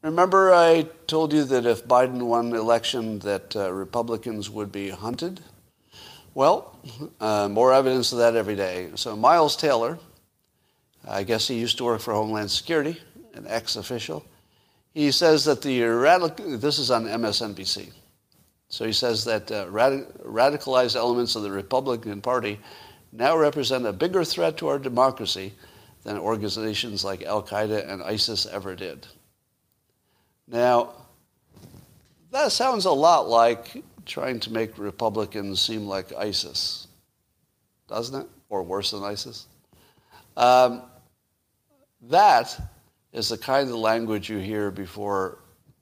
remember 0.00 0.54
I 0.54 0.86
told 1.06 1.34
you 1.34 1.44
that 1.44 1.66
if 1.66 1.86
Biden 1.86 2.22
won 2.22 2.54
election 2.54 3.18
that 3.18 3.54
uh, 3.54 3.70
Republicans 3.70 4.48
would 4.48 4.72
be 4.72 4.88
hunted? 4.88 5.40
Well, 6.32 6.78
uh, 7.20 7.48
more 7.48 7.74
evidence 7.74 8.12
of 8.12 8.18
that 8.18 8.34
every 8.34 8.56
day. 8.56 8.90
So 8.94 9.14
Miles 9.14 9.56
Taylor, 9.56 9.98
I 11.06 11.22
guess 11.22 11.48
he 11.48 11.58
used 11.58 11.76
to 11.78 11.84
work 11.84 12.00
for 12.00 12.14
Homeland 12.14 12.50
Security, 12.50 12.98
an 13.34 13.44
ex-official. 13.46 14.24
He 14.94 15.10
says 15.10 15.44
that 15.44 15.60
the 15.60 15.82
radical, 15.82 16.56
this 16.56 16.78
is 16.78 16.90
on 16.90 17.04
MSNBC. 17.04 17.92
So 18.68 18.84
he 18.84 18.92
says 18.92 19.24
that 19.24 19.50
uh, 19.50 19.66
radic- 19.66 20.24
radicalized 20.24 20.96
elements 20.96 21.36
of 21.36 21.42
the 21.42 21.50
Republican 21.50 22.20
Party 22.20 22.58
now 23.12 23.36
represent 23.36 23.86
a 23.86 23.92
bigger 23.92 24.24
threat 24.24 24.56
to 24.58 24.68
our 24.68 24.78
democracy 24.78 25.52
than 26.02 26.18
organizations 26.18 27.04
like 27.04 27.22
Al 27.22 27.42
Qaeda 27.42 27.88
and 27.88 28.02
ISIS 28.02 28.46
ever 28.46 28.74
did. 28.74 29.06
Now, 30.46 30.92
that 32.30 32.52
sounds 32.52 32.84
a 32.84 32.92
lot 32.92 33.28
like 33.28 33.82
trying 34.04 34.38
to 34.40 34.52
make 34.52 34.78
Republicans 34.78 35.60
seem 35.60 35.86
like 35.86 36.12
ISIS, 36.14 36.86
doesn't 37.88 38.22
it? 38.22 38.28
Or 38.48 38.62
worse 38.62 38.92
than 38.92 39.02
ISIS? 39.02 39.46
Um, 40.36 40.82
that 42.02 42.56
is 43.12 43.30
the 43.30 43.38
kind 43.38 43.68
of 43.68 43.74
language 43.74 44.28
you 44.28 44.38
hear 44.38 44.70
before 44.70 45.38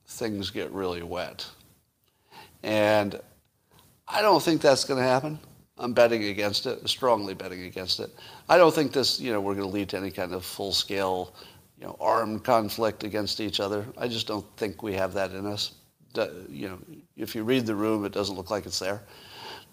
things 0.07 0.51
get 0.51 0.71
really 0.71 1.03
wet. 1.03 1.47
And 2.65 3.21
I 4.09 4.23
don't 4.23 4.43
think 4.43 4.63
that's 4.63 4.85
going 4.85 4.99
to 4.99 5.07
happen. 5.07 5.39
I'm 5.77 5.93
betting 5.93 6.25
against 6.25 6.65
it, 6.65 6.89
strongly 6.89 7.35
betting 7.35 7.65
against 7.65 8.01
it. 8.01 8.11
I 8.49 8.57
don't 8.57 8.75
think 8.75 8.93
this, 8.93 9.21
you 9.21 9.33
know, 9.33 9.41
we're 9.41 9.55
going 9.55 9.69
to 9.69 9.73
lead 9.73 9.91
to 9.91 9.99
any 9.99 10.11
kind 10.11 10.33
of 10.33 10.47
full-scale, 10.47 11.35
you 11.79 11.85
know, 11.85 11.97
armed 12.01 12.43
conflict 12.43 13.05
against 13.05 13.41
each 13.41 13.61
other. 13.61 13.85
I 13.99 14.09
just 14.09 14.27
don't 14.27 14.47
think 14.57 14.83
we 14.83 14.95
have 14.95 15.13
that 15.13 15.33
in 15.33 15.47
us. 15.47 15.73
You 16.49 16.69
know, 16.69 16.79
if 17.17 17.35
you 17.35 17.45
read 17.45 17.67
the 17.67 17.75
room, 17.75 18.07
it 18.07 18.13
doesn't 18.13 18.35
look 18.35 18.51
like 18.51 18.65
it's 18.65 18.79
there. 18.79 19.03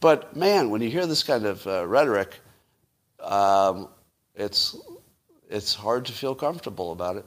But 0.02 0.36
man, 0.36 0.70
when 0.70 0.82
you 0.82 0.90
hear 0.90 1.06
this 1.06 1.24
kind 1.24 1.46
of 1.46 1.66
uh, 1.66 1.88
rhetoric, 1.88 2.40
um, 3.22 3.88
it's 4.36 4.76
it's 5.50 5.76
hard 5.76 6.06
to 6.06 6.12
feel 6.12 6.34
comfortable 6.34 6.92
about 6.92 7.16
it. 7.18 7.26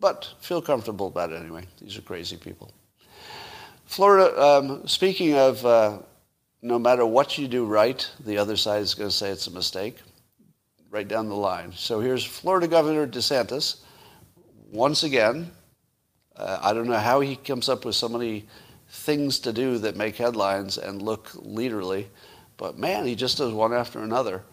But 0.00 0.34
feel 0.40 0.60
comfortable 0.60 1.06
about 1.06 1.30
it 1.30 1.40
anyway. 1.40 1.66
These 1.80 1.96
are 1.96 2.02
crazy 2.02 2.36
people. 2.36 2.72
Florida, 3.90 4.40
um, 4.40 4.86
speaking 4.86 5.34
of 5.34 5.66
uh, 5.66 5.98
no 6.62 6.78
matter 6.78 7.04
what 7.04 7.36
you 7.36 7.48
do 7.48 7.64
right, 7.64 8.08
the 8.24 8.38
other 8.38 8.56
side 8.56 8.82
is 8.82 8.94
going 8.94 9.10
to 9.10 9.14
say 9.14 9.30
it's 9.30 9.48
a 9.48 9.50
mistake, 9.50 9.96
right 10.90 11.08
down 11.08 11.28
the 11.28 11.34
line. 11.34 11.72
So 11.74 11.98
here's 11.98 12.24
Florida 12.24 12.68
Governor 12.68 13.08
DeSantis, 13.08 13.80
once 14.70 15.02
again. 15.02 15.50
Uh, 16.36 16.60
I 16.62 16.72
don't 16.72 16.86
know 16.86 16.98
how 16.98 17.18
he 17.18 17.34
comes 17.34 17.68
up 17.68 17.84
with 17.84 17.96
so 17.96 18.08
many 18.08 18.46
things 18.90 19.40
to 19.40 19.52
do 19.52 19.78
that 19.78 19.96
make 19.96 20.14
headlines 20.14 20.78
and 20.78 21.02
look 21.02 21.28
leaderly, 21.30 22.06
but 22.58 22.78
man, 22.78 23.04
he 23.06 23.16
just 23.16 23.38
does 23.38 23.52
one 23.52 23.72
after 23.72 23.98
another. 23.98 24.44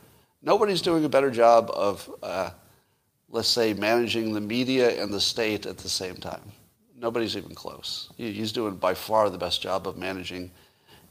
Nobody's 0.42 0.82
doing 0.82 1.06
a 1.06 1.10
better 1.10 1.30
job 1.30 1.70
of, 1.76 2.12
uh, 2.24 2.50
let's 3.30 3.50
say, 3.50 3.76
managing 3.76 4.34
the 4.34 4.42
media 4.42 5.00
and 5.00 5.14
the 5.14 5.22
state 5.22 5.68
at 5.68 5.78
the 5.78 5.90
same 5.90 6.16
time. 6.16 6.54
Nobody's 7.00 7.38
even 7.38 7.54
close. 7.54 8.10
He's 8.18 8.52
doing 8.52 8.76
by 8.76 8.94
far 8.94 9.30
the 9.30 9.38
best 9.38 9.62
job 9.62 9.88
of 9.88 9.98
managing 9.98 10.52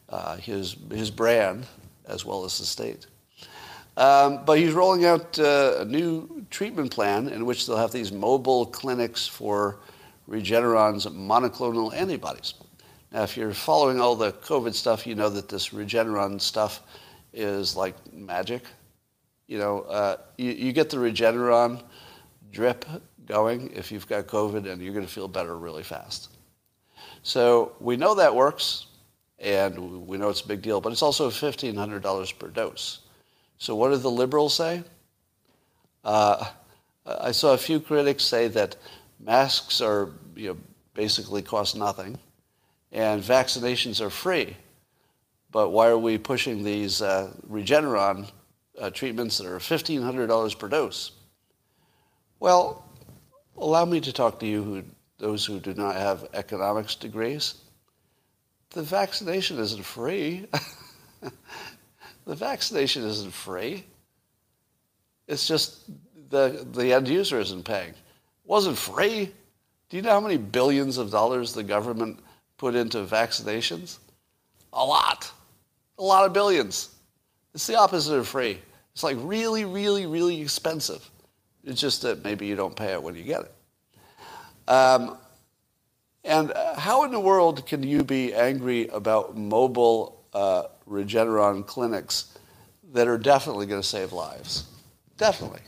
uh, 0.08 0.36
his, 0.36 0.76
his 0.90 1.10
brand 1.10 1.66
as 2.06 2.24
well 2.24 2.44
as 2.44 2.58
the 2.58 2.64
state. 2.64 3.06
Um, 3.96 4.44
but 4.44 4.58
he's 4.58 4.72
rolling 4.72 5.04
out 5.04 5.38
uh, 5.38 5.76
a 5.80 5.84
new 5.84 6.44
treatment 6.50 6.90
plan 6.90 7.28
in 7.28 7.46
which 7.46 7.66
they'll 7.66 7.78
have 7.78 7.92
these 7.92 8.12
mobile 8.12 8.66
clinics 8.66 9.26
for 9.26 9.78
Regeneron's 10.28 11.06
monoclonal 11.06 11.94
antibodies. 11.94 12.54
Now, 13.12 13.22
if 13.22 13.36
you're 13.36 13.54
following 13.54 14.00
all 14.00 14.16
the 14.16 14.32
COVID 14.32 14.74
stuff, 14.74 15.06
you 15.06 15.14
know 15.14 15.30
that 15.30 15.48
this 15.48 15.70
Regeneron 15.70 16.40
stuff 16.40 16.82
is 17.32 17.76
like 17.76 17.94
magic. 18.12 18.64
You 19.46 19.58
know, 19.58 19.80
uh, 19.82 20.16
you, 20.36 20.50
you 20.50 20.72
get 20.72 20.90
the 20.90 20.96
Regeneron 20.96 21.82
drip 22.50 22.84
going 23.26 23.72
if 23.74 23.90
you've 23.90 24.08
got 24.08 24.26
COVID 24.26 24.70
and 24.70 24.80
you're 24.80 24.94
going 24.94 25.06
to 25.06 25.12
feel 25.12 25.28
better 25.28 25.56
really 25.56 25.82
fast. 25.82 26.30
So 27.22 27.72
we 27.80 27.96
know 27.96 28.14
that 28.14 28.34
works 28.34 28.86
and 29.38 30.06
we 30.06 30.16
know 30.16 30.28
it's 30.28 30.40
a 30.40 30.48
big 30.48 30.62
deal, 30.62 30.80
but 30.80 30.92
it's 30.92 31.02
also 31.02 31.28
$1,500 31.30 32.38
per 32.38 32.48
dose. 32.48 33.00
So 33.58 33.74
what 33.74 33.90
do 33.90 33.96
the 33.96 34.10
liberals 34.10 34.54
say? 34.54 34.82
Uh, 36.04 36.46
I 37.04 37.32
saw 37.32 37.52
a 37.52 37.58
few 37.58 37.80
critics 37.80 38.24
say 38.24 38.48
that 38.48 38.76
masks 39.20 39.80
are 39.80 40.10
you 40.34 40.48
know, 40.48 40.58
basically 40.94 41.42
cost 41.42 41.76
nothing 41.76 42.18
and 42.92 43.22
vaccinations 43.22 44.00
are 44.00 44.10
free. 44.10 44.56
But 45.50 45.70
why 45.70 45.88
are 45.88 45.98
we 45.98 46.18
pushing 46.18 46.62
these 46.62 47.02
uh, 47.02 47.32
Regeneron 47.48 48.30
uh, 48.78 48.90
treatments 48.90 49.38
that 49.38 49.46
are 49.46 49.58
$1,500 49.58 50.58
per 50.58 50.68
dose? 50.68 51.12
Well, 52.40 52.85
allow 53.58 53.84
me 53.84 54.00
to 54.00 54.12
talk 54.12 54.38
to 54.40 54.46
you, 54.46 54.62
who, 54.62 54.82
those 55.18 55.44
who 55.44 55.58
do 55.60 55.74
not 55.74 55.96
have 55.96 56.28
economics 56.34 56.94
degrees. 56.94 57.54
The 58.70 58.82
vaccination 58.82 59.58
isn't 59.58 59.84
free. 59.84 60.46
the 62.26 62.34
vaccination 62.34 63.04
isn't 63.04 63.32
free. 63.32 63.84
It's 65.28 65.46
just 65.46 65.90
the, 66.30 66.66
the 66.72 66.92
end 66.92 67.08
user 67.08 67.40
isn't 67.40 67.64
paying. 67.64 67.90
It 67.90 67.96
wasn't 68.44 68.76
free. 68.76 69.32
Do 69.88 69.96
you 69.96 70.02
know 70.02 70.10
how 70.10 70.20
many 70.20 70.36
billions 70.36 70.98
of 70.98 71.10
dollars 71.10 71.52
the 71.52 71.62
government 71.62 72.20
put 72.58 72.74
into 72.74 72.98
vaccinations? 72.98 73.98
A 74.72 74.84
lot. 74.84 75.30
A 75.98 76.02
lot 76.02 76.26
of 76.26 76.32
billions. 76.32 76.90
It's 77.54 77.66
the 77.66 77.78
opposite 77.78 78.14
of 78.14 78.28
free. 78.28 78.60
It's 78.92 79.02
like 79.02 79.16
really, 79.20 79.64
really, 79.64 80.06
really 80.06 80.40
expensive. 80.40 81.08
It's 81.66 81.80
just 81.80 82.02
that 82.02 82.22
maybe 82.24 82.46
you 82.46 82.54
don't 82.54 82.76
pay 82.76 82.92
it 82.92 83.02
when 83.02 83.16
you 83.16 83.24
get 83.24 83.42
it. 83.42 83.52
Um, 84.68 85.18
and 86.24 86.52
how 86.76 87.04
in 87.04 87.10
the 87.10 87.20
world 87.20 87.66
can 87.66 87.82
you 87.82 88.04
be 88.04 88.32
angry 88.32 88.88
about 88.88 89.36
mobile 89.36 90.24
uh, 90.32 90.64
Regeneron 90.88 91.66
clinics 91.66 92.38
that 92.92 93.08
are 93.08 93.18
definitely 93.18 93.66
going 93.66 93.80
to 93.80 93.86
save 93.86 94.12
lives? 94.12 94.64
Definitely. 95.18 95.60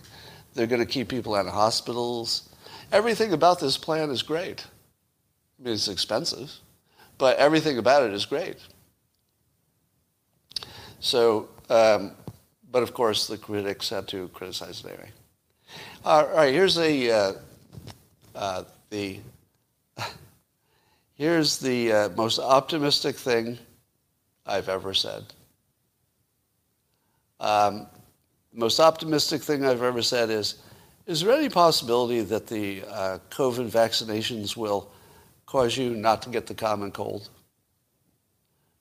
They're 0.55 0.67
going 0.67 0.81
to 0.81 0.87
keep 0.87 1.09
people 1.09 1.35
out 1.35 1.47
of 1.47 1.53
hospitals. 1.53 2.49
Everything 2.93 3.33
about 3.33 3.61
this 3.61 3.77
plan 3.77 4.11
is 4.11 4.23
great. 4.23 4.67
I 5.59 5.65
mean, 5.65 5.75
it's 5.75 5.89
expensive, 5.89 6.53
but 7.19 7.37
everything 7.39 7.79
about 7.79 8.05
it 8.05 8.13
is 8.13 8.25
great. 8.25 8.57
So, 11.01 11.49
um, 11.69 12.13
but 12.71 12.83
of 12.83 12.95
course, 12.95 13.27
the 13.27 13.39
critics 13.39 13.89
had 13.89 14.07
to 14.09 14.29
criticize 14.29 14.85
it 14.85 14.89
anyway. 14.89 15.11
All 16.05 16.29
right, 16.29 16.55
here's 16.55 16.79
a 16.79 17.11
uh, 17.11 17.33
uh, 18.35 18.63
the 18.89 19.19
here's 21.15 21.59
the 21.59 21.93
uh, 21.93 22.09
most 22.11 22.39
optimistic 22.39 23.17
thing 23.17 23.59
I've 24.47 24.69
ever 24.69 24.95
said. 24.95 25.25
Um, 27.41 27.89
most 28.53 28.79
optimistic 28.79 29.43
thing 29.43 29.67
I've 29.67 29.83
ever 29.83 30.01
said 30.01 30.31
is, 30.31 30.63
is 31.07 31.21
there 31.21 31.33
any 31.33 31.49
possibility 31.49 32.21
that 32.21 32.47
the 32.47 32.85
uh, 32.89 33.19
COVID 33.31 33.69
vaccinations 33.69 34.57
will 34.57 34.93
cause 35.47 35.77
you 35.77 35.95
not 35.95 36.23
to 36.23 36.31
get 36.31 36.47
the 36.47 36.55
common 36.55 36.93
cold? 36.93 37.29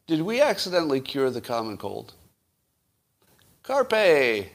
Did 0.06 0.22
we 0.22 0.40
accidentally 0.40 1.02
cure 1.02 1.32
the 1.32 1.42
common 1.42 1.78
cold? 1.78 2.14
Carpe, 3.64 4.50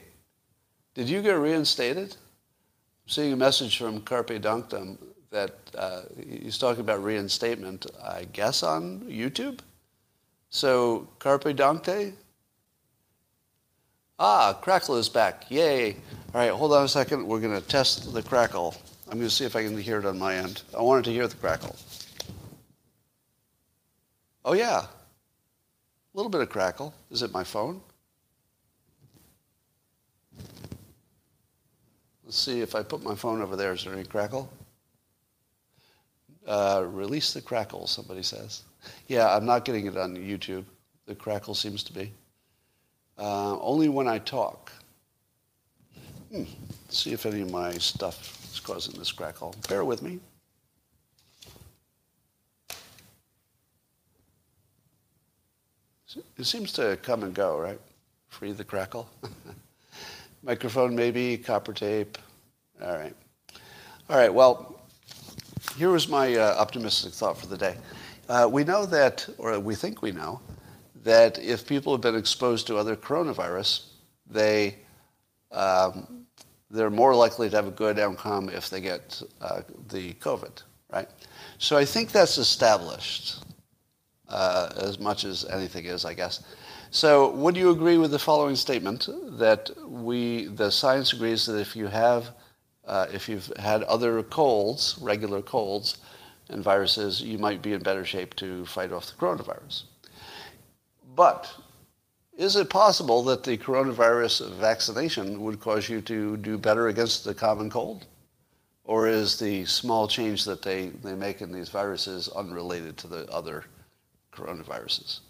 did 0.95 1.09
you 1.09 1.21
get 1.21 1.33
reinstated? 1.33 2.15
Seeing 3.05 3.33
a 3.33 3.37
message 3.37 3.77
from 3.77 4.01
Carpe 4.01 4.41
Donktum 4.41 4.97
that 5.29 5.55
uh, 5.77 6.03
he's 6.15 6.57
talking 6.57 6.81
about 6.81 7.03
reinstatement, 7.03 7.85
I 8.01 8.25
guess, 8.31 8.63
on 8.63 9.01
YouTube. 9.01 9.59
So, 10.49 11.07
Carpe 11.19 11.55
Duncte? 11.55 12.13
Ah, 14.19 14.53
Crackle 14.61 14.95
is 14.95 15.09
back. 15.09 15.49
Yay. 15.49 15.93
All 15.93 16.41
right, 16.41 16.51
hold 16.51 16.71
on 16.73 16.85
a 16.85 16.87
second. 16.87 17.27
We're 17.27 17.39
going 17.39 17.59
to 17.59 17.67
test 17.67 18.13
the 18.13 18.21
crackle. 18.21 18.75
I'm 19.07 19.17
going 19.17 19.27
to 19.27 19.33
see 19.33 19.43
if 19.45 19.55
I 19.55 19.63
can 19.63 19.77
hear 19.77 19.99
it 19.99 20.05
on 20.05 20.17
my 20.17 20.35
end. 20.35 20.61
I 20.77 20.81
wanted 20.81 21.05
to 21.05 21.11
hear 21.11 21.27
the 21.27 21.35
crackle. 21.35 21.75
Oh, 24.45 24.53
yeah. 24.53 24.79
A 24.79 24.87
little 26.13 26.29
bit 26.29 26.41
of 26.41 26.49
crackle. 26.49 26.93
Is 27.11 27.21
it 27.23 27.33
my 27.33 27.43
phone? 27.43 27.81
Let's 32.33 32.41
see 32.41 32.61
if 32.61 32.73
I 32.73 32.81
put 32.81 33.03
my 33.03 33.13
phone 33.13 33.43
over 33.43 33.55
there. 33.55 33.73
Is 33.73 33.83
there 33.83 33.93
any 33.93 34.05
crackle? 34.05 34.51
Uh, 36.47 36.83
release 36.87 37.31
the 37.31 37.43
crackle, 37.43 37.85
somebody 37.85 38.23
says. 38.23 38.63
Yeah, 39.05 39.35
I'm 39.35 39.45
not 39.45 39.65
getting 39.65 39.85
it 39.85 39.95
on 39.95 40.17
YouTube. 40.17 40.65
The 41.05 41.13
crackle 41.13 41.53
seems 41.53 41.83
to 41.83 41.93
be. 41.93 42.11
Uh, 43.19 43.59
only 43.59 43.87
when 43.87 44.07
I 44.07 44.17
talk. 44.17 44.71
Hmm. 46.31 46.45
See 46.89 47.13
if 47.13 47.27
any 47.27 47.41
of 47.41 47.51
my 47.51 47.73
stuff 47.73 48.51
is 48.51 48.59
causing 48.59 48.97
this 48.97 49.11
crackle. 49.11 49.53
Bear 49.69 49.85
with 49.85 50.01
me. 50.01 50.19
It 56.39 56.45
seems 56.45 56.73
to 56.73 56.97
come 57.03 57.21
and 57.21 57.35
go, 57.35 57.59
right? 57.59 57.79
Free 58.29 58.53
the 58.53 58.63
crackle. 58.63 59.07
Microphone 60.43 60.93
maybe, 60.93 61.37
copper 61.37 61.71
tape. 61.71 62.17
All 62.83 62.97
right. 62.97 63.15
All 64.09 64.17
right, 64.17 64.33
well, 64.33 64.81
here 65.77 65.89
was 65.89 66.09
my 66.09 66.35
uh, 66.35 66.55
optimistic 66.59 67.13
thought 67.13 67.37
for 67.37 67.47
the 67.47 67.57
day. 67.57 67.77
Uh, 68.27 68.49
we 68.51 68.65
know 68.65 68.85
that, 68.85 69.27
or 69.37 69.57
we 69.59 69.73
think 69.73 70.01
we 70.01 70.11
know, 70.11 70.41
that 71.03 71.39
if 71.39 71.65
people 71.65 71.93
have 71.93 72.01
been 72.01 72.15
exposed 72.15 72.67
to 72.67 72.75
other 72.75 72.97
coronavirus, 72.97 73.85
they, 74.29 74.75
um, 75.51 76.25
they're 76.69 76.89
more 76.89 77.15
likely 77.15 77.49
to 77.49 77.55
have 77.55 77.67
a 77.67 77.71
good 77.71 77.97
outcome 77.97 78.49
if 78.49 78.69
they 78.69 78.81
get 78.81 79.21
uh, 79.39 79.61
the 79.89 80.13
COVID, 80.15 80.61
right? 80.91 81.07
So 81.57 81.77
I 81.77 81.85
think 81.85 82.11
that's 82.11 82.37
established 82.37 83.45
uh, 84.27 84.69
as 84.75 84.99
much 84.99 85.23
as 85.23 85.45
anything 85.45 85.85
is, 85.85 86.03
I 86.03 86.13
guess. 86.13 86.43
So 86.93 87.31
would 87.31 87.57
you 87.57 87.71
agree 87.71 87.97
with 87.97 88.11
the 88.11 88.19
following 88.19 88.55
statement 88.55 89.09
that 89.39 89.71
we, 89.83 90.45
the 90.45 90.69
science 90.69 91.11
agrees 91.11 91.47
that 91.47 91.57
if 91.57 91.75
you 91.75 91.87
have, 91.87 92.29
uh, 92.85 93.07
if 93.11 93.27
you've 93.27 93.51
had 93.57 93.81
other 93.83 94.21
colds, 94.21 94.99
regular 95.01 95.41
colds 95.41 95.97
and 96.49 96.63
viruses, 96.63 97.19
you 97.19 97.39
might 97.39 97.63
be 97.63 97.73
in 97.73 97.81
better 97.81 98.05
shape 98.05 98.35
to 98.35 98.63
fight 98.67 98.91
off 98.91 99.07
the 99.07 99.13
coronavirus. 99.13 99.85
But 101.15 101.51
is 102.37 102.55
it 102.55 102.69
possible 102.69 103.23
that 103.23 103.43
the 103.43 103.57
coronavirus 103.57 104.51
vaccination 104.51 105.41
would 105.41 105.59
cause 105.59 105.89
you 105.89 105.99
to 106.01 106.37
do 106.37 106.59
better 106.59 106.89
against 106.89 107.23
the 107.23 107.33
common 107.33 107.71
cold? 107.71 108.05
Or 108.83 109.07
is 109.07 109.39
the 109.39 109.65
small 109.65 110.07
change 110.07 110.45
that 110.45 110.61
they, 110.61 110.89
they 110.89 111.15
make 111.15 111.41
in 111.41 111.51
these 111.51 111.69
viruses 111.69 112.29
unrelated 112.29 112.97
to 112.97 113.07
the 113.07 113.27
other 113.31 113.65
coronaviruses? 114.31 115.21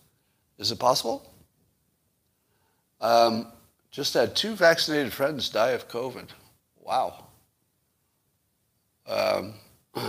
Is 0.57 0.69
it 0.69 0.77
possible? 0.77 1.29
Um, 3.03 3.47
just 3.91 4.13
had 4.13 4.33
two 4.33 4.55
vaccinated 4.55 5.11
friends 5.11 5.49
die 5.49 5.71
of 5.71 5.89
COVID. 5.89 6.29
Wow. 6.81 7.25
Um, 9.05 9.55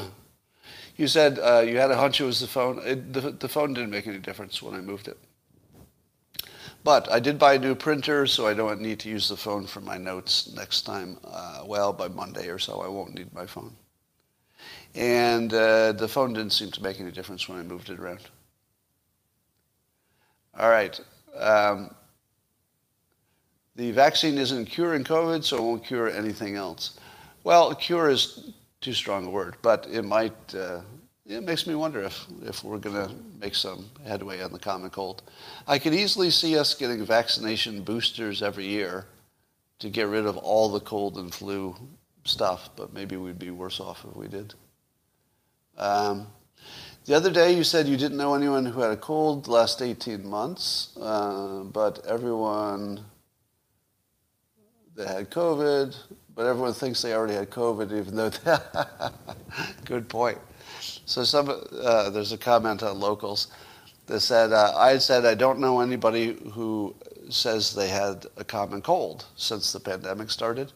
you 0.97 1.09
said 1.09 1.41
uh, 1.41 1.65
you 1.67 1.77
had 1.77 1.91
a 1.91 1.97
hunch 1.97 2.21
it 2.21 2.25
was 2.25 2.39
the 2.41 2.47
phone. 2.47 2.81
It, 2.85 3.13
the, 3.13 3.33
the 3.33 3.49
phone 3.49 3.75
didn't 3.75 3.91
make 3.91 4.07
any 4.07 4.19
difference 4.19 4.63
when 4.63 4.75
I 4.75 4.81
moved 4.81 5.09
it. 5.09 5.19
But 6.85 7.11
I 7.11 7.19
did 7.19 7.39
buy 7.39 7.55
a 7.55 7.59
new 7.59 7.75
printer, 7.75 8.27
so 8.29 8.47
I 8.47 8.55
don't 8.55 8.81
need 8.81 9.01
to 9.01 9.09
use 9.09 9.29
the 9.29 9.37
phone 9.37 9.67
for 9.67 9.81
my 9.81 9.99
notes 9.99 10.53
next 10.55 10.83
time. 10.83 11.19
Uh, 11.25 11.65
well, 11.67 11.93
by 11.93 12.09
Monday 12.09 12.49
or 12.49 12.59
so, 12.61 12.81
I 12.81 12.89
won't 12.89 13.15
need 13.15 13.35
my 13.35 13.47
phone. 13.47 13.75
And 14.95 15.53
uh, 15.53 15.93
the 15.93 16.07
phone 16.07 16.33
didn't 16.35 16.53
seem 16.53 16.71
to 16.71 16.83
make 16.83 17.01
any 17.01 17.11
difference 17.11 17.49
when 17.49 17.59
I 17.59 17.63
moved 17.63 17.91
it 17.91 17.99
around. 17.99 18.21
All 20.57 20.71
right. 20.71 20.99
Um, 21.37 21.91
the 23.77 23.91
vaccine 23.91 24.39
isn't 24.39 24.67
curing 24.67 25.05
COVID, 25.05 25.45
so 25.45 25.59
it 25.59 25.63
won't 25.63 25.85
cure 25.85 26.09
anything 26.09 26.57
else. 26.57 26.99
Well, 27.43 27.75
cure 27.75 28.09
is 28.09 28.53
too 28.81 28.93
strong 28.93 29.27
a 29.27 29.31
word, 29.31 29.57
but 29.63 29.87
it 29.91 30.03
might. 30.03 30.55
Uh, 30.55 30.81
it 31.27 31.43
makes 31.43 31.67
me 31.67 31.75
wonder 31.75 32.03
if, 32.03 32.27
if 32.45 32.63
we're 32.63 32.79
going 32.79 32.97
to 32.97 33.15
make 33.41 33.55
some 33.55 33.89
headway 34.07 34.43
on 34.43 34.53
the 34.53 34.59
common 34.59 34.91
cold. 34.91 35.23
I 35.67 35.79
could 35.79 35.95
easily 35.95 36.31
see 36.31 36.59
us 36.59 36.75
getting 36.75 37.03
vaccination 37.07 37.83
boosters 37.83 38.43
every 38.43 38.67
year 38.67 39.07
to 39.79 39.89
get 39.89 40.09
rid 40.09 40.27
of 40.27 40.37
all 40.37 40.69
the 40.71 40.81
cold 40.81 41.17
and 41.17 41.33
flu 41.33 41.75
stuff, 42.25 42.69
but 42.77 42.93
maybe 42.93 43.17
we'd 43.17 43.39
be 43.39 43.51
worse 43.51 43.81
off 43.81 44.05
if 44.05 44.15
we 44.15 44.29
did. 44.29 44.53
Um, 45.79 46.27
the 47.07 47.15
other 47.15 47.31
day 47.31 47.57
you 47.57 47.65
said 47.65 47.87
you 47.87 47.97
didn't 47.97 48.19
know 48.19 48.35
anyone 48.35 48.67
who 48.67 48.81
had 48.81 48.91
a 48.91 48.97
cold 48.97 49.49
last 49.49 49.81
18 49.81 50.27
months, 50.27 50.97
uh, 51.01 51.63
but 51.65 52.05
everyone 52.07 53.05
that 54.97 55.09
had 55.09 55.31
COVID, 55.31 55.97
but 56.35 56.47
everyone 56.47 56.73
thinks 56.73 57.03
they 57.03 57.15
already 57.15 57.35
had 57.35 57.51
COVID, 57.51 57.97
even 57.97 58.17
though. 58.17 58.31
Good 59.85 60.09
point. 60.09 60.39
So 61.07 61.25
some 61.25 61.49
uh, 61.49 62.11
there's 62.11 62.33
a 62.33 62.39
comment 62.39 62.83
on 62.83 62.99
locals 62.99 63.49
that 64.07 64.21
said 64.21 64.53
uh, 64.53 64.73
I 64.77 64.99
said 64.99 65.25
I 65.25 65.35
don't 65.35 65.61
know 65.61 65.81
anybody 65.81 66.39
who 66.53 66.95
says 67.31 67.75
they 67.75 67.89
had 67.89 68.27
a 68.37 68.45
common 68.45 68.83
cold 68.83 69.27
since 69.37 69.73
the 69.73 69.81
pandemic 69.81 70.31
started, 70.31 70.73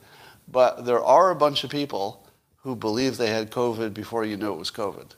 But 0.49 0.85
there 0.85 1.05
are 1.05 1.31
a 1.31 1.37
bunch 1.37 1.65
of 1.65 1.71
people 1.71 2.27
who 2.57 2.75
believe 2.75 3.17
they 3.17 3.31
had 3.31 3.51
COVID 3.51 3.95
before 3.95 4.25
you 4.25 4.37
knew 4.37 4.53
it 4.53 4.59
was 4.59 4.71
COVID. 4.71 5.13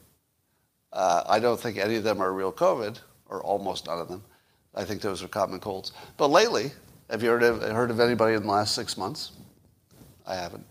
Uh, 0.92 1.22
I 1.28 1.38
don't 1.38 1.58
think 1.58 1.78
any 1.78 1.96
of 1.96 2.04
them 2.04 2.20
are 2.20 2.32
real 2.32 2.52
COVID, 2.52 2.98
or 3.28 3.42
almost 3.42 3.86
none 3.86 4.00
of 4.00 4.08
them. 4.08 4.24
I 4.74 4.84
think 4.84 5.00
those 5.00 5.22
are 5.22 5.28
common 5.28 5.60
colds. 5.60 5.92
But 6.16 6.28
lately, 6.28 6.72
have 7.10 7.22
you 7.22 7.28
heard 7.30 7.42
of, 7.42 7.62
heard 7.62 7.90
of 7.90 8.00
anybody 8.00 8.34
in 8.34 8.42
the 8.42 8.48
last 8.48 8.74
six 8.74 8.96
months? 8.96 9.32
I 10.26 10.36
haven't. 10.36 10.64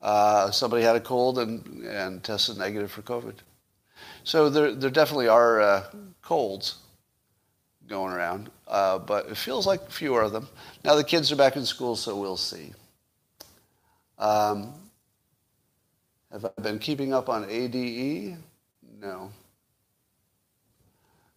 Uh, 0.00 0.50
somebody 0.50 0.82
had 0.82 0.96
a 0.96 1.00
cold 1.00 1.38
and, 1.38 1.84
and 1.84 2.22
tested 2.22 2.58
negative 2.58 2.90
for 2.90 3.02
COVID. 3.02 3.34
So 4.22 4.48
there, 4.48 4.72
there 4.72 4.90
definitely 4.90 5.28
are 5.28 5.60
uh, 5.60 5.84
colds 6.22 6.76
going 7.88 8.12
around, 8.12 8.50
uh, 8.68 8.98
but 8.98 9.26
it 9.26 9.36
feels 9.36 9.66
like 9.66 9.90
fewer 9.90 10.22
of 10.22 10.32
them. 10.32 10.48
Now 10.84 10.94
the 10.94 11.04
kids 11.04 11.32
are 11.32 11.36
back 11.36 11.56
in 11.56 11.64
school, 11.64 11.96
so 11.96 12.16
we'll 12.16 12.36
see. 12.36 12.72
Um, 14.18 14.72
have 16.30 16.44
I 16.44 16.60
been 16.60 16.78
keeping 16.78 17.12
up 17.12 17.28
on 17.28 17.46
ADE? 17.48 18.36
No. 19.00 19.30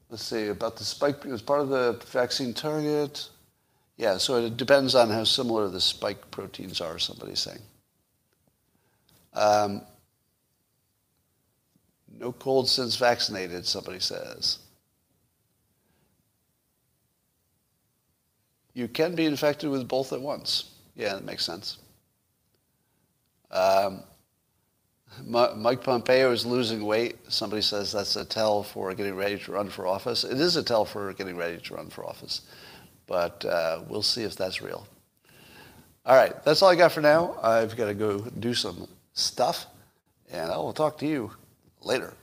Let's 0.09 0.23
see, 0.23 0.47
about 0.47 0.77
the 0.77 0.85
spike, 0.85 1.25
as 1.25 1.41
part 1.41 1.61
of 1.61 1.69
the 1.69 1.99
vaccine 2.07 2.53
target. 2.53 3.29
Yeah, 3.97 4.17
so 4.17 4.35
it 4.37 4.57
depends 4.57 4.93
on 4.93 5.09
how 5.09 5.23
similar 5.23 5.69
the 5.69 5.81
spike 5.81 6.29
proteins 6.29 6.81
are, 6.81 6.99
somebody's 6.99 7.39
saying. 7.39 7.61
Um, 9.33 9.81
no 12.19 12.31
cold 12.31 12.69
since 12.69 12.95
vaccinated, 12.95 13.65
somebody 13.65 13.99
says. 13.99 14.59
You 18.73 18.87
can 18.87 19.15
be 19.15 19.25
infected 19.25 19.71
with 19.71 19.87
both 19.87 20.13
at 20.13 20.21
once. 20.21 20.71
Yeah, 20.95 21.15
that 21.15 21.23
makes 21.23 21.43
sense. 21.43 21.77
Um, 23.49 24.03
Mike 25.25 25.83
Pompeo 25.83 26.31
is 26.31 26.45
losing 26.45 26.85
weight. 26.85 27.17
Somebody 27.27 27.61
says 27.61 27.91
that's 27.91 28.15
a 28.15 28.25
tell 28.25 28.61
for 28.61 28.93
getting 28.93 29.15
ready 29.15 29.39
to 29.39 29.51
run 29.51 29.69
for 29.69 29.87
office. 29.87 30.23
It 30.23 30.39
is 30.39 30.55
a 30.57 30.63
tell 30.63 30.85
for 30.85 31.11
getting 31.13 31.35
ready 31.35 31.57
to 31.57 31.73
run 31.73 31.89
for 31.89 32.05
office, 32.05 32.41
but 33.07 33.43
uh, 33.45 33.81
we'll 33.87 34.03
see 34.03 34.23
if 34.23 34.35
that's 34.35 34.61
real. 34.61 34.85
All 36.05 36.15
right, 36.15 36.43
that's 36.43 36.61
all 36.61 36.69
I 36.69 36.75
got 36.75 36.91
for 36.91 37.01
now. 37.01 37.35
I've 37.41 37.75
got 37.75 37.87
to 37.87 37.93
go 37.93 38.19
do 38.19 38.53
some 38.53 38.87
stuff, 39.13 39.65
and 40.31 40.51
I 40.51 40.57
will 40.57 40.73
talk 40.73 40.97
to 40.99 41.07
you 41.07 41.31
later. 41.81 42.13